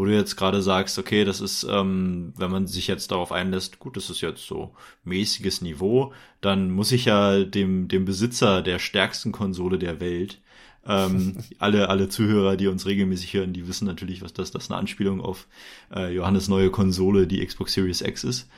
[0.00, 3.78] wo du jetzt gerade sagst, okay, das ist, ähm, wenn man sich jetzt darauf einlässt,
[3.80, 4.74] gut, das ist jetzt so
[5.04, 10.40] mäßiges Niveau, dann muss ich ja dem, dem Besitzer der stärksten Konsole der Welt,
[10.86, 14.78] ähm, alle, alle Zuhörer, die uns regelmäßig hören, die wissen natürlich, was das, das eine
[14.78, 15.46] Anspielung auf
[15.94, 18.48] äh, Johannes neue Konsole, die Xbox Series X ist.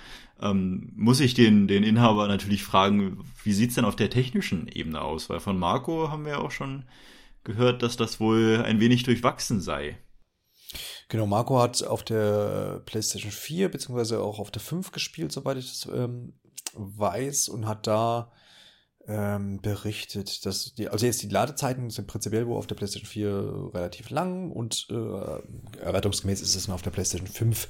[0.41, 5.01] Ähm, muss ich den, den Inhaber natürlich fragen, wie sieht's denn auf der technischen Ebene
[5.01, 5.31] aus?
[5.31, 6.85] Weil von Marco haben wir auch schon
[7.45, 9.99] gehört, dass das wohl ein wenig durchwachsen sei.
[11.09, 15.69] Genau, Marco hat auf der PlayStation 4 beziehungsweise auch auf der 5 gespielt, soweit ich
[15.69, 16.35] das ähm,
[16.75, 18.33] weiß, und hat da
[19.07, 23.71] ähm, berichtet, dass die, also jetzt die Ladezeiten sind prinzipiell wohl auf der PlayStation 4
[23.75, 27.69] relativ lang und äh, erwartungsgemäß ist es auf der PlayStation 5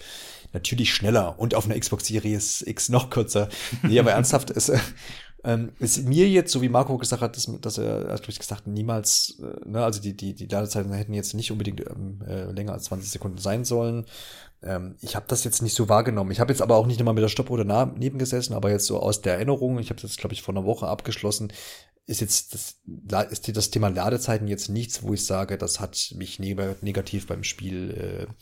[0.53, 3.49] natürlich schneller und auf einer Xbox Series X noch kürzer.
[3.83, 4.79] Nee, aber ernsthaft, es, äh,
[5.45, 8.67] ähm, ist mir jetzt, so wie Marco gesagt hat, dass, dass er, er hat gesagt,
[8.67, 12.73] niemals, äh, ne, also die, die, die Ladezeiten hätten jetzt nicht unbedingt ähm, äh, länger
[12.73, 14.07] als 20 Sekunden sein sollen.
[14.63, 16.31] Ähm, ich habe das jetzt nicht so wahrgenommen.
[16.31, 19.01] Ich habe jetzt aber auch nicht immer mit der Stoppuhr daneben gesessen, aber jetzt so
[19.01, 21.53] aus der Erinnerung, ich habe das, glaube ich, vor einer Woche abgeschlossen,
[22.07, 22.77] ist jetzt das,
[23.31, 28.29] ist das Thema Ladezeiten jetzt nichts, wo ich sage, das hat mich negativ beim Spiel,
[28.29, 28.33] äh,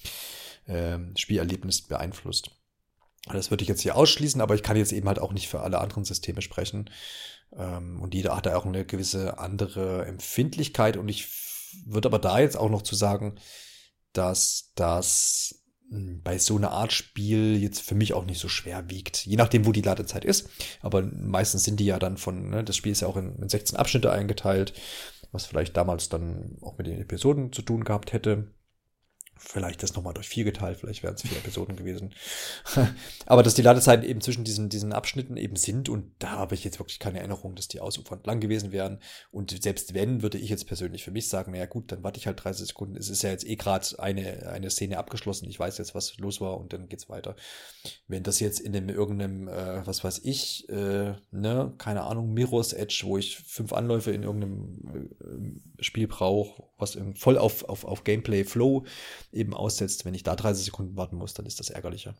[0.66, 2.50] äh, Spielerlebnis beeinflusst.
[3.26, 5.60] Das würde ich jetzt hier ausschließen, aber ich kann jetzt eben halt auch nicht für
[5.60, 6.90] alle anderen Systeme sprechen.
[7.56, 10.96] Ähm, und jeder hat da auch eine gewisse andere Empfindlichkeit.
[10.96, 11.28] Und ich
[11.84, 13.36] würde aber da jetzt auch noch zu sagen,
[14.12, 18.88] dass das hm, bei so einer Art Spiel jetzt für mich auch nicht so schwer
[18.88, 19.26] wiegt.
[19.26, 20.48] Je nachdem, wo die Ladezeit ist.
[20.80, 23.48] Aber meistens sind die ja dann von, ne, das Spiel ist ja auch in, in
[23.48, 24.72] 16 Abschnitte eingeteilt,
[25.32, 28.52] was vielleicht damals dann auch mit den Episoden zu tun gehabt hätte.
[29.42, 32.14] Vielleicht das nochmal durch vier geteilt, vielleicht wären es vier Episoden gewesen.
[33.26, 36.62] Aber dass die Ladezeiten eben zwischen diesen, diesen Abschnitten eben sind und da habe ich
[36.62, 39.00] jetzt wirklich keine Erinnerung, dass die ausufernd lang gewesen wären.
[39.30, 42.26] Und selbst wenn, würde ich jetzt persönlich für mich sagen, naja gut, dann warte ich
[42.26, 42.96] halt 30 Sekunden.
[42.96, 45.48] Es ist ja jetzt eh gerade eine, eine Szene abgeschlossen.
[45.48, 47.34] Ich weiß jetzt, was los war und dann geht's weiter.
[48.08, 52.74] Wenn das jetzt in einem irgendeinem, äh, was weiß ich, äh, ne, keine Ahnung, Mirror's
[52.74, 58.04] Edge, wo ich fünf Anläufe in irgendeinem äh, Spiel brauche, was voll auf, auf, auf
[58.04, 58.84] Gameplay Flow
[59.32, 60.04] eben aussetzt.
[60.04, 62.14] Wenn ich da 30 Sekunden warten muss, dann ist das ärgerlicher.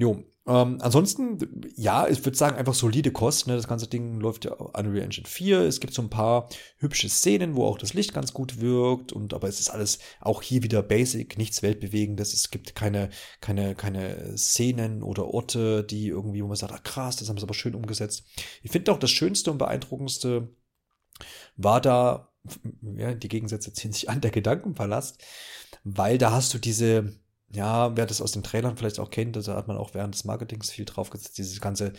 [0.00, 1.38] Jo, ähm, ansonsten,
[1.74, 3.50] ja, ich würde sagen, einfach solide Kosten.
[3.50, 3.56] Ne?
[3.56, 5.62] Das ganze Ding läuft ja Unreal Engine 4.
[5.62, 9.12] Es gibt so ein paar hübsche Szenen, wo auch das Licht ganz gut wirkt.
[9.12, 12.32] Und aber es ist alles auch hier wieder basic, nichts Weltbewegendes.
[12.32, 13.10] Es gibt keine,
[13.40, 17.44] keine, keine Szenen oder Orte, die irgendwie, wo man sagt, ah krass, das haben sie
[17.44, 18.24] aber schön umgesetzt.
[18.62, 20.48] Ich finde auch das Schönste und beeindruckendste
[21.56, 22.32] war da,
[22.96, 25.22] ja, die Gegensätze ziehen sich an, der Gedankenpalast
[25.84, 27.14] weil da hast du diese,
[27.50, 30.24] ja, wer das aus den Trailern vielleicht auch kennt, da hat man auch während des
[30.24, 31.92] Marketings viel draufgesetzt, diese ganze,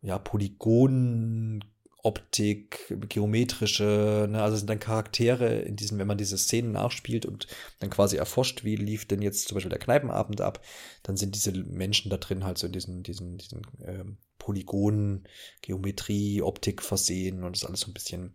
[0.00, 1.64] ja, Polygon,
[2.04, 7.46] Optik, geometrische, ne, also sind dann Charaktere in diesen, wenn man diese Szenen nachspielt und
[7.78, 10.64] dann quasi erforscht, wie lief denn jetzt zum Beispiel der Kneipenabend ab,
[11.04, 15.28] dann sind diese Menschen da drin halt so in diesen, diesen, diesen ähm, Polygonen,
[15.62, 18.34] Geometrie, Optik versehen und das alles so ein bisschen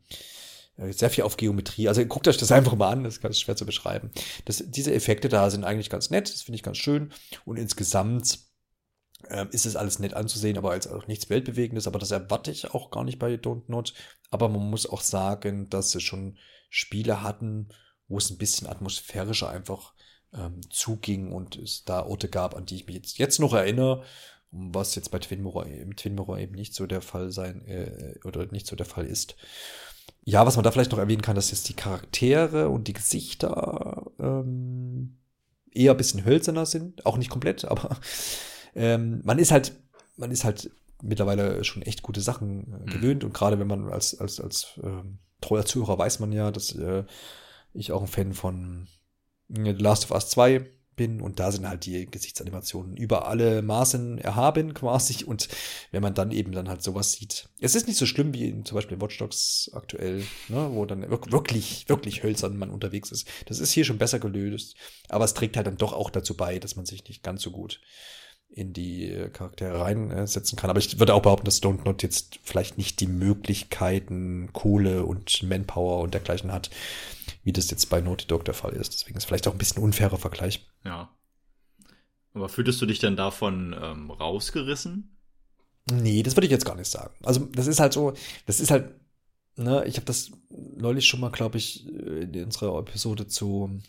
[0.78, 1.88] sehr viel auf Geometrie.
[1.88, 4.12] Also guckt euch das einfach mal an, das ist ganz schwer zu beschreiben.
[4.46, 7.12] Das, diese Effekte da sind eigentlich ganz nett, das finde ich ganz schön.
[7.46, 8.40] Und insgesamt
[9.30, 11.88] äh, ist es alles nett anzusehen, aber als auch nichts Weltbewegendes.
[11.88, 13.94] Aber das erwarte ich auch gar nicht bei Don't Not.
[14.30, 16.38] Aber man muss auch sagen, dass sie schon
[16.70, 17.70] Spiele hatten,
[18.08, 19.94] wo es ein bisschen atmosphärischer einfach
[20.34, 24.04] ähm, zuging und es da Orte gab, an die ich mich jetzt, jetzt noch erinnere
[24.52, 28.16] was jetzt bei Twin Mirror, im Twin Mirror eben nicht so der Fall sein äh,
[28.24, 29.36] oder nicht so der Fall ist.
[30.28, 34.12] Ja, was man da vielleicht noch erwähnen kann, dass jetzt die Charaktere und die Gesichter
[34.20, 35.20] ähm,
[35.72, 37.06] eher ein bisschen hölzerner sind.
[37.06, 37.98] Auch nicht komplett, aber
[38.76, 39.72] ähm, man ist halt,
[40.18, 40.70] man ist halt
[41.02, 42.86] mittlerweile schon echt gute Sachen äh, mhm.
[42.88, 43.24] gewöhnt.
[43.24, 47.06] Und gerade wenn man als, als, als ähm, treuer Zuhörer weiß man ja, dass äh,
[47.74, 48.90] ich auch ein Fan von
[49.48, 53.62] äh, The Last of Us 2 bin und da sind halt die Gesichtsanimationen über alle
[53.62, 55.48] Maßen erhaben quasi und
[55.91, 57.48] wenn man dann eben dann halt sowas sieht.
[57.62, 60.86] Es ist nicht so schlimm wie in, zum Beispiel in Watch Dogs aktuell, ne, wo
[60.86, 63.30] dann wirklich, wirklich hölzern man unterwegs ist.
[63.45, 64.76] Das ist hier schon besser gelöst,
[65.08, 67.52] aber es trägt halt dann doch auch dazu bei, dass man sich nicht ganz so
[67.52, 67.80] gut
[68.50, 70.70] in die Charaktere reinsetzen kann.
[70.70, 75.43] Aber ich würde auch behaupten, dass Don't Not jetzt vielleicht nicht die Möglichkeiten, Kohle und
[75.43, 76.70] Manpower und dergleichen hat,
[77.48, 78.91] wie das jetzt bei Naughty Dog der Fall ist.
[78.91, 80.68] Deswegen ist vielleicht auch ein bisschen unfairer Vergleich.
[80.84, 81.10] Ja.
[82.34, 85.18] Aber fühltest du dich denn davon ähm, rausgerissen?
[85.89, 87.16] Nee, das würde ich jetzt gar nicht sagen.
[87.24, 88.12] Also, das ist halt so,
[88.48, 88.93] das ist halt,
[89.56, 93.80] ne, ich habe das neulich schon mal, glaube ich, in unserer Episode zu,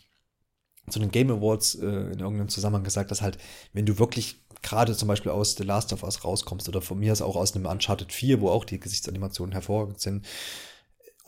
[0.89, 3.39] zu den Game Awards äh, in irgendeinem Zusammenhang gesagt, dass halt,
[3.73, 7.11] wenn du wirklich gerade zum Beispiel aus The Last of Us rauskommst oder von mir
[7.11, 10.25] aus auch aus einem Uncharted 4, wo auch die Gesichtsanimationen hervorragend sind,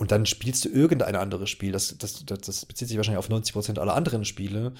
[0.01, 3.29] und dann spielst du irgendein anderes Spiel, das, das, das, das bezieht sich wahrscheinlich auf
[3.29, 4.73] 90% aller anderen Spiele,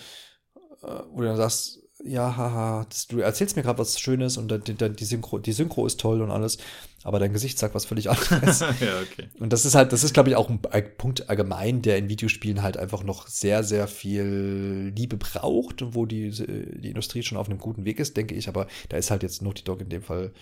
[0.82, 4.48] äh, wo du dann sagst, ja, haha, das, du erzählst mir gerade was Schönes und
[4.48, 6.58] dann, dann die, Synchro, die Synchro ist toll und alles,
[7.04, 8.62] aber dein Gesicht sagt was völlig anderes.
[8.80, 9.30] ja, okay.
[9.40, 12.64] Und das ist halt, das ist, glaube ich, auch ein Punkt allgemein, der in Videospielen
[12.64, 17.48] halt einfach noch sehr, sehr viel Liebe braucht und wo die, die Industrie schon auf
[17.48, 18.48] einem guten Weg ist, denke ich.
[18.48, 20.34] Aber da ist halt jetzt Naughty Dog in dem Fall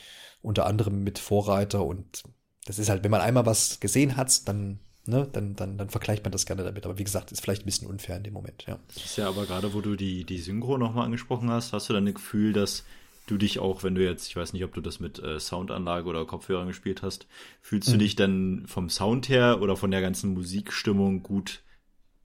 [0.41, 2.23] unter anderem mit Vorreiter und
[2.70, 6.24] das ist halt, wenn man einmal was gesehen hat, dann ne, dann, dann, dann vergleicht
[6.24, 6.86] man das gerne damit.
[6.86, 8.78] Aber wie gesagt, ist vielleicht ein bisschen unfair in dem Moment, ja.
[8.93, 11.93] Das ist ja aber gerade, wo du die, die Synchro nochmal angesprochen hast, hast du
[11.93, 12.86] dann ein Gefühl, dass
[13.26, 16.07] du dich auch, wenn du jetzt, ich weiß nicht, ob du das mit äh, Soundanlage
[16.07, 17.26] oder Kopfhörern gespielt hast,
[17.59, 17.93] fühlst mhm.
[17.93, 21.63] du dich dann vom Sound her oder von der ganzen Musikstimmung gut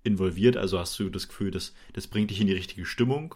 [0.02, 0.58] involviert?
[0.58, 3.34] Also hast du das Gefühl, dass das bringt dich in die richtige Stimmung?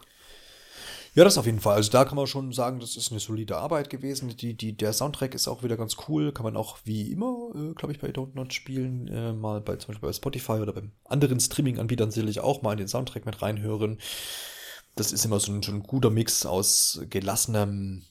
[1.18, 1.74] Ja, das auf jeden Fall.
[1.74, 4.36] Also da kann man schon sagen, das ist eine solide Arbeit gewesen.
[4.36, 6.30] Die, die, der Soundtrack ist auch wieder ganz cool.
[6.30, 9.08] Kann man auch wie immer, äh, glaube ich, bei Don't Not spielen.
[9.08, 12.78] Äh, mal bei zum Beispiel bei Spotify oder beim anderen Streaming-Anbietern sicherlich auch mal in
[12.78, 13.98] den Soundtrack mit reinhören.
[14.94, 18.04] Das ist immer so ein, so ein guter Mix aus gelassenem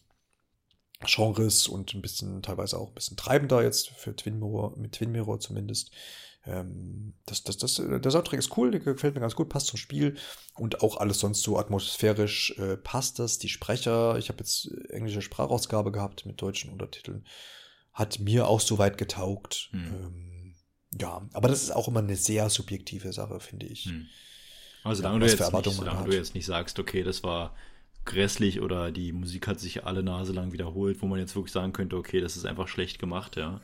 [1.06, 5.14] Genres und ein bisschen, teilweise auch ein bisschen treibender jetzt für Twin Mirror, mit Twin
[5.14, 5.92] Mirror zumindest.
[6.48, 9.68] Ähm, das, das, das, äh, der Soundtrack ist cool, der gefällt mir ganz gut, passt
[9.68, 10.16] zum Spiel
[10.56, 13.38] und auch alles sonst so atmosphärisch äh, passt das.
[13.38, 17.26] Die Sprecher, ich habe jetzt äh, englische Sprachausgabe gehabt mit deutschen Untertiteln,
[17.94, 19.70] hat mir auch soweit getaugt.
[19.72, 19.86] Hm.
[19.86, 20.56] Ähm,
[21.00, 23.86] ja, aber das ist auch immer eine sehr subjektive Sache, finde ich.
[23.86, 24.08] Hm.
[24.84, 27.54] Also solange, ja, du, jetzt nicht, solange du jetzt nicht sagst, okay, das war
[28.06, 31.74] grässlich oder die Musik hat sich alle Nase lang wiederholt, wo man jetzt wirklich sagen
[31.74, 33.60] könnte, okay, das ist einfach schlecht gemacht, ja.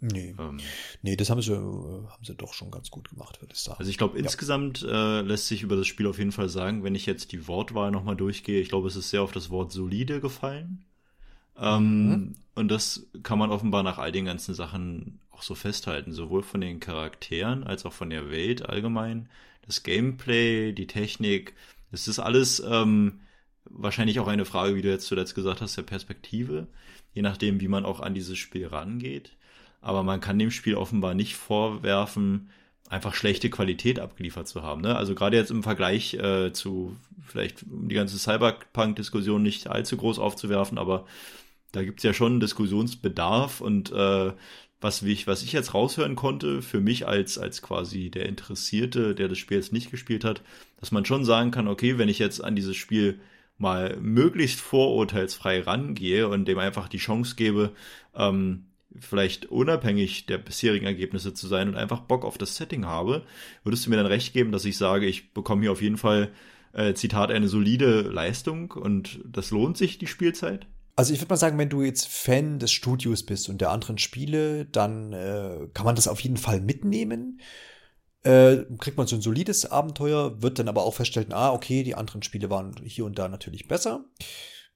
[0.00, 0.34] Nee.
[0.38, 0.60] Ähm,
[1.02, 3.78] nee, das haben sie, haben sie doch schon ganz gut gemacht, würde ich sagen.
[3.78, 4.24] Also ich glaube, ja.
[4.24, 7.48] insgesamt äh, lässt sich über das Spiel auf jeden Fall sagen, wenn ich jetzt die
[7.48, 10.84] Wortwahl nochmal durchgehe, ich glaube, es ist sehr auf das Wort solide gefallen.
[11.56, 12.34] Ähm, mhm.
[12.54, 16.60] Und das kann man offenbar nach all den ganzen Sachen auch so festhalten, sowohl von
[16.60, 19.28] den Charakteren als auch von der Welt allgemein.
[19.66, 21.54] Das Gameplay, die Technik,
[21.90, 23.20] es ist alles ähm,
[23.64, 26.68] wahrscheinlich auch eine Frage, wie du jetzt zuletzt gesagt hast, der Perspektive,
[27.14, 29.32] je nachdem, wie man auch an dieses Spiel rangeht
[29.80, 32.50] aber man kann dem Spiel offenbar nicht vorwerfen,
[32.88, 34.80] einfach schlechte Qualität abgeliefert zu haben.
[34.80, 34.96] Ne?
[34.96, 40.78] Also gerade jetzt im Vergleich äh, zu vielleicht die ganze Cyberpunk-Diskussion nicht allzu groß aufzuwerfen,
[40.78, 41.06] aber
[41.72, 44.32] da gibt's ja schon Diskussionsbedarf und äh,
[44.80, 49.28] was ich, was ich jetzt raushören konnte, für mich als, als quasi der Interessierte, der
[49.28, 50.42] das Spiel jetzt nicht gespielt hat,
[50.78, 53.20] dass man schon sagen kann, okay, wenn ich jetzt an dieses Spiel
[53.58, 57.72] mal möglichst vorurteilsfrei rangehe und dem einfach die Chance gebe,
[58.14, 58.66] ähm,
[58.98, 63.24] vielleicht unabhängig der bisherigen Ergebnisse zu sein und einfach Bock auf das Setting habe,
[63.64, 66.30] würdest du mir dann recht geben, dass ich sage, ich bekomme hier auf jeden Fall,
[66.72, 70.66] äh, Zitat, eine solide Leistung und das lohnt sich, die Spielzeit?
[70.96, 73.98] Also ich würde mal sagen, wenn du jetzt Fan des Studios bist und der anderen
[73.98, 77.40] Spiele, dann äh, kann man das auf jeden Fall mitnehmen.
[78.24, 81.94] Äh, kriegt man so ein solides Abenteuer, wird dann aber auch feststellen, ah, okay, die
[81.94, 84.06] anderen Spiele waren hier und da natürlich besser.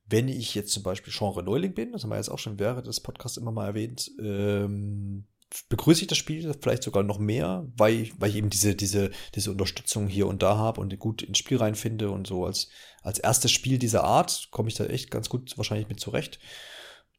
[0.05, 2.87] Wenn ich jetzt zum Beispiel Genre Neuling bin, das haben wir jetzt auch schon während
[2.87, 5.27] des Podcasts immer mal erwähnt, ähm,
[5.69, 9.51] begrüße ich das Spiel vielleicht sogar noch mehr, weil, weil ich eben diese, diese, diese
[9.51, 12.69] Unterstützung hier und da habe und gut ins Spiel reinfinde und so als,
[13.03, 16.39] als erstes Spiel dieser Art komme ich da echt ganz gut wahrscheinlich mit zurecht.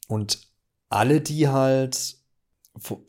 [0.07, 0.47] Und
[0.89, 2.22] alle, die halt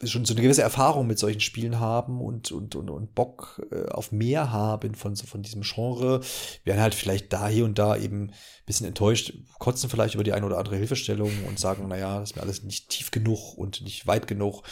[0.05, 3.89] schon so eine gewisse Erfahrung mit solchen Spielen haben und, und, und, und Bock äh,
[3.89, 6.21] auf mehr haben von, von diesem Genre,
[6.65, 8.33] werden halt vielleicht da hier und da eben ein
[8.67, 12.37] bisschen enttäuscht, kotzen vielleicht über die eine oder andere Hilfestellung und sagen, naja, das ist
[12.37, 14.65] mir alles nicht tief genug und nicht weit genug.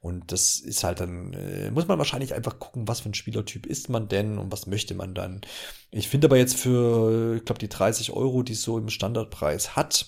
[0.00, 3.66] Und das ist halt dann, äh, muss man wahrscheinlich einfach gucken, was für ein Spielertyp
[3.66, 5.40] ist man denn und was möchte man dann.
[5.90, 9.74] Ich finde aber jetzt für, ich glaube, die 30 Euro, die es so im Standardpreis
[9.74, 10.06] hat,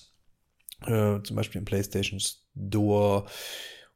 [0.85, 3.25] äh, zum Beispiel im PlayStation Store,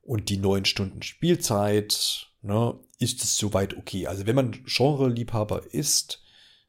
[0.04, 4.08] und die neun Stunden Spielzeit, ne, ist es soweit okay.
[4.08, 6.22] Also wenn man Genre-Liebhaber ist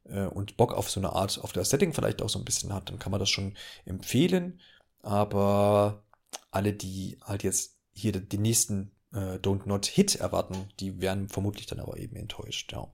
[0.04, 2.72] äh, und Bock auf so eine Art, auf das Setting vielleicht auch so ein bisschen
[2.72, 3.54] hat, dann kann man das schon
[3.84, 4.60] empfehlen.
[5.02, 6.04] Aber
[6.50, 11.66] alle, die halt jetzt hier den nächsten äh, Don't Not Hit erwarten, die werden vermutlich
[11.66, 12.88] dann aber eben enttäuscht, ja.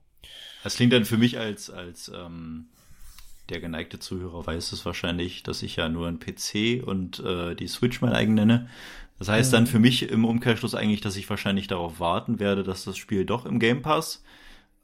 [0.63, 2.69] Das klingt dann für mich als, als ähm,
[3.49, 7.67] der geneigte Zuhörer weiß es wahrscheinlich, dass ich ja nur ein PC und äh, die
[7.67, 8.69] Switch mein eigen nenne.
[9.21, 9.67] Das heißt dann mhm.
[9.67, 13.45] für mich im Umkehrschluss eigentlich, dass ich wahrscheinlich darauf warten werde, dass das Spiel doch
[13.45, 14.23] im Game Pass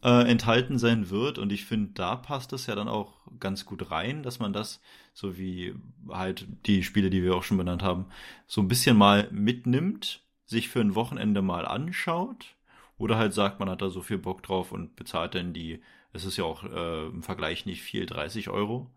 [0.03, 1.39] äh, enthalten sein wird.
[1.39, 4.79] Und ich finde, da passt es ja dann auch ganz gut rein, dass man das,
[5.15, 5.73] so wie
[6.07, 8.05] halt die Spiele, die wir auch schon benannt haben,
[8.45, 12.57] so ein bisschen mal mitnimmt, sich für ein Wochenende mal anschaut.
[12.99, 15.81] Oder halt sagt, man hat da so viel Bock drauf und bezahlt dann die,
[16.13, 18.91] es ist ja auch äh, im Vergleich nicht viel, 30 Euro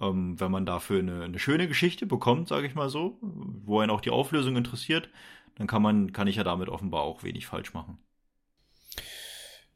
[0.00, 3.90] ähm, wenn man dafür eine, eine schöne Geschichte bekommt, sage ich mal so, wo einen
[3.90, 5.08] auch die Auflösung interessiert,
[5.56, 7.98] dann kann man, kann ich ja damit offenbar auch wenig falsch machen.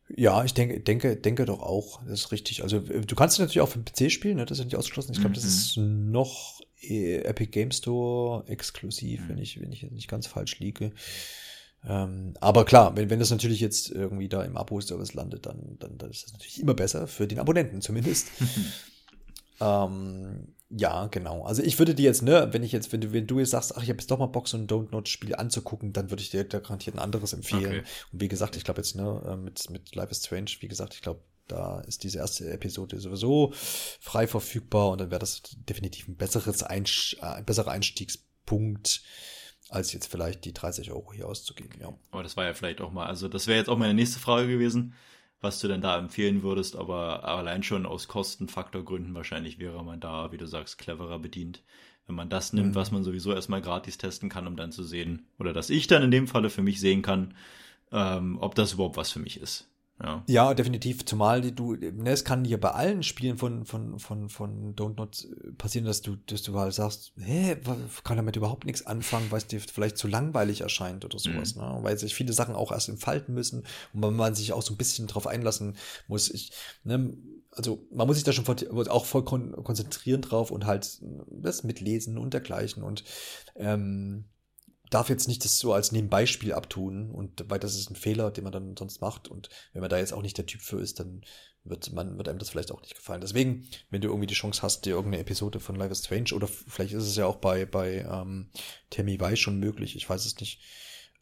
[0.09, 2.63] Ja, ich denke, denke, denke doch auch, das ist richtig.
[2.63, 4.45] Also du kannst natürlich auch für den PC spielen, ne?
[4.45, 5.13] das ist ja nicht ausgeschlossen.
[5.13, 5.35] Ich glaube, mhm.
[5.35, 9.29] das ist noch äh, Epic Game Store exklusiv, mhm.
[9.31, 10.93] wenn ich, wenn ich jetzt nicht ganz falsch liege.
[11.87, 15.99] Ähm, aber klar, wenn, wenn das natürlich jetzt irgendwie da im Abo-Service landet, dann, dann,
[15.99, 18.29] dann ist das natürlich immer besser, für den Abonnenten zumindest.
[19.61, 21.45] Ähm, ja, genau.
[21.45, 23.77] Also ich würde dir jetzt, ne, wenn ich jetzt, wenn du, wenn du jetzt sagst,
[23.77, 26.23] ach, ich habe jetzt doch mal Bock, so ein Don't Not Spiel anzugucken, dann würde
[26.23, 27.81] ich dir da garantiert ein anderes empfehlen.
[27.81, 27.83] Okay.
[28.13, 30.95] Und wie gesagt, ich glaube jetzt, ne, äh, mit, mit Life is Strange, wie gesagt,
[30.95, 36.09] ich glaube, da ist diese erste Episode sowieso frei verfügbar und dann wäre das definitiv
[36.09, 39.03] ein besseres Einsch äh, ein besserer Einstiegspunkt
[39.69, 41.93] als jetzt vielleicht die 30 Euro hier auszugeben, ja.
[42.11, 44.49] Aber das war ja vielleicht auch mal, also das wäre jetzt auch meine nächste Frage
[44.49, 44.95] gewesen
[45.45, 50.33] was du denn da empfehlen würdest, aber allein schon aus Kostenfaktorgründen wahrscheinlich wäre man da,
[50.33, 51.63] wie du sagst, cleverer bedient.
[52.07, 52.75] Wenn man das nimmt, mhm.
[52.75, 56.03] was man sowieso erstmal gratis testen kann, um dann zu sehen, oder dass ich dann
[56.03, 57.35] in dem Falle für mich sehen kann,
[57.93, 59.71] ähm, ob das überhaupt was für mich ist.
[60.03, 60.25] Ja.
[60.27, 61.05] ja, definitiv.
[61.07, 65.29] Zumal du, ne, es kann hier bei allen Spielen von, von, von, von Don't Not
[65.57, 67.57] passieren, dass du, dass du halt sagst, hä,
[68.03, 71.63] kann damit überhaupt nichts anfangen, weil es dir vielleicht zu langweilig erscheint oder sowas, mhm.
[71.63, 71.79] ne?
[71.83, 74.79] Weil sich viele Sachen auch erst entfalten müssen und man, man sich auch so ein
[74.79, 75.77] bisschen drauf einlassen
[76.09, 76.29] muss.
[76.29, 76.51] Ich,
[76.83, 77.17] ne,
[77.53, 78.47] also man muss sich da schon
[78.89, 83.05] auch voll konzentrieren drauf und halt das mitlesen und dergleichen und
[83.55, 84.25] ähm,
[84.95, 88.45] darf jetzt nicht das so als Nebenbeispiel abtun und weil das ist ein Fehler, den
[88.45, 91.01] man dann sonst macht und wenn man da jetzt auch nicht der Typ für ist,
[91.01, 91.23] dann
[91.65, 93.21] wird man wird einem das vielleicht auch nicht gefallen.
[93.21, 96.47] Deswegen, wenn du irgendwie die Chance hast, dir irgendeine Episode von Life is Strange oder
[96.47, 98.51] vielleicht ist es ja auch bei bei ähm,
[98.91, 100.61] Tammy Weiss schon möglich, ich weiß es nicht.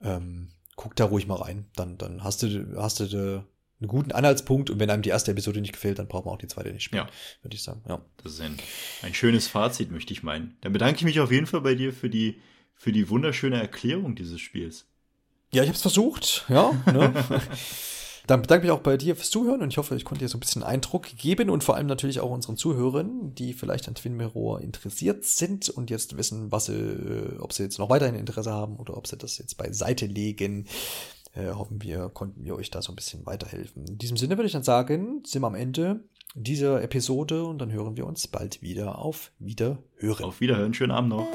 [0.03, 3.41] Ähm, guck da ruhig mal rein, dann dann hast du hast du de,
[3.81, 6.39] einen guten Anhaltspunkt und wenn einem die erste Episode nicht gefällt, dann braucht man auch
[6.39, 7.43] die zweite nicht spielen, ja.
[7.43, 7.83] würde ich sagen.
[7.89, 8.05] Ja.
[8.23, 8.59] Das ist ein,
[9.03, 10.57] ein schönes Fazit, möchte ich meinen.
[10.61, 12.41] Dann bedanke ich mich auf jeden Fall bei dir für die
[12.83, 14.87] für die wunderschöne Erklärung dieses Spiels.
[15.53, 16.73] Ja, ich habe es versucht, ja.
[16.93, 17.15] Ne?
[18.27, 20.29] Dann bedanke ich mich auch bei dir fürs Zuhören und ich hoffe, ich konnte dir
[20.29, 23.95] so ein bisschen Eindruck geben und vor allem natürlich auch unseren Zuhörern, die vielleicht an
[23.95, 28.51] Twin Mirror interessiert sind und jetzt wissen, was sie, ob sie jetzt noch weiterhin Interesse
[28.51, 30.67] haben oder ob sie das jetzt beiseite legen.
[31.35, 33.87] Äh, hoffen wir, konnten wir euch da so ein bisschen weiterhelfen.
[33.87, 36.01] In diesem Sinne würde ich dann sagen, sind wir am Ende
[36.35, 40.25] dieser Episode und dann hören wir uns bald wieder auf Wiederhören.
[40.25, 41.29] Auf Wiederhören, schönen Abend noch.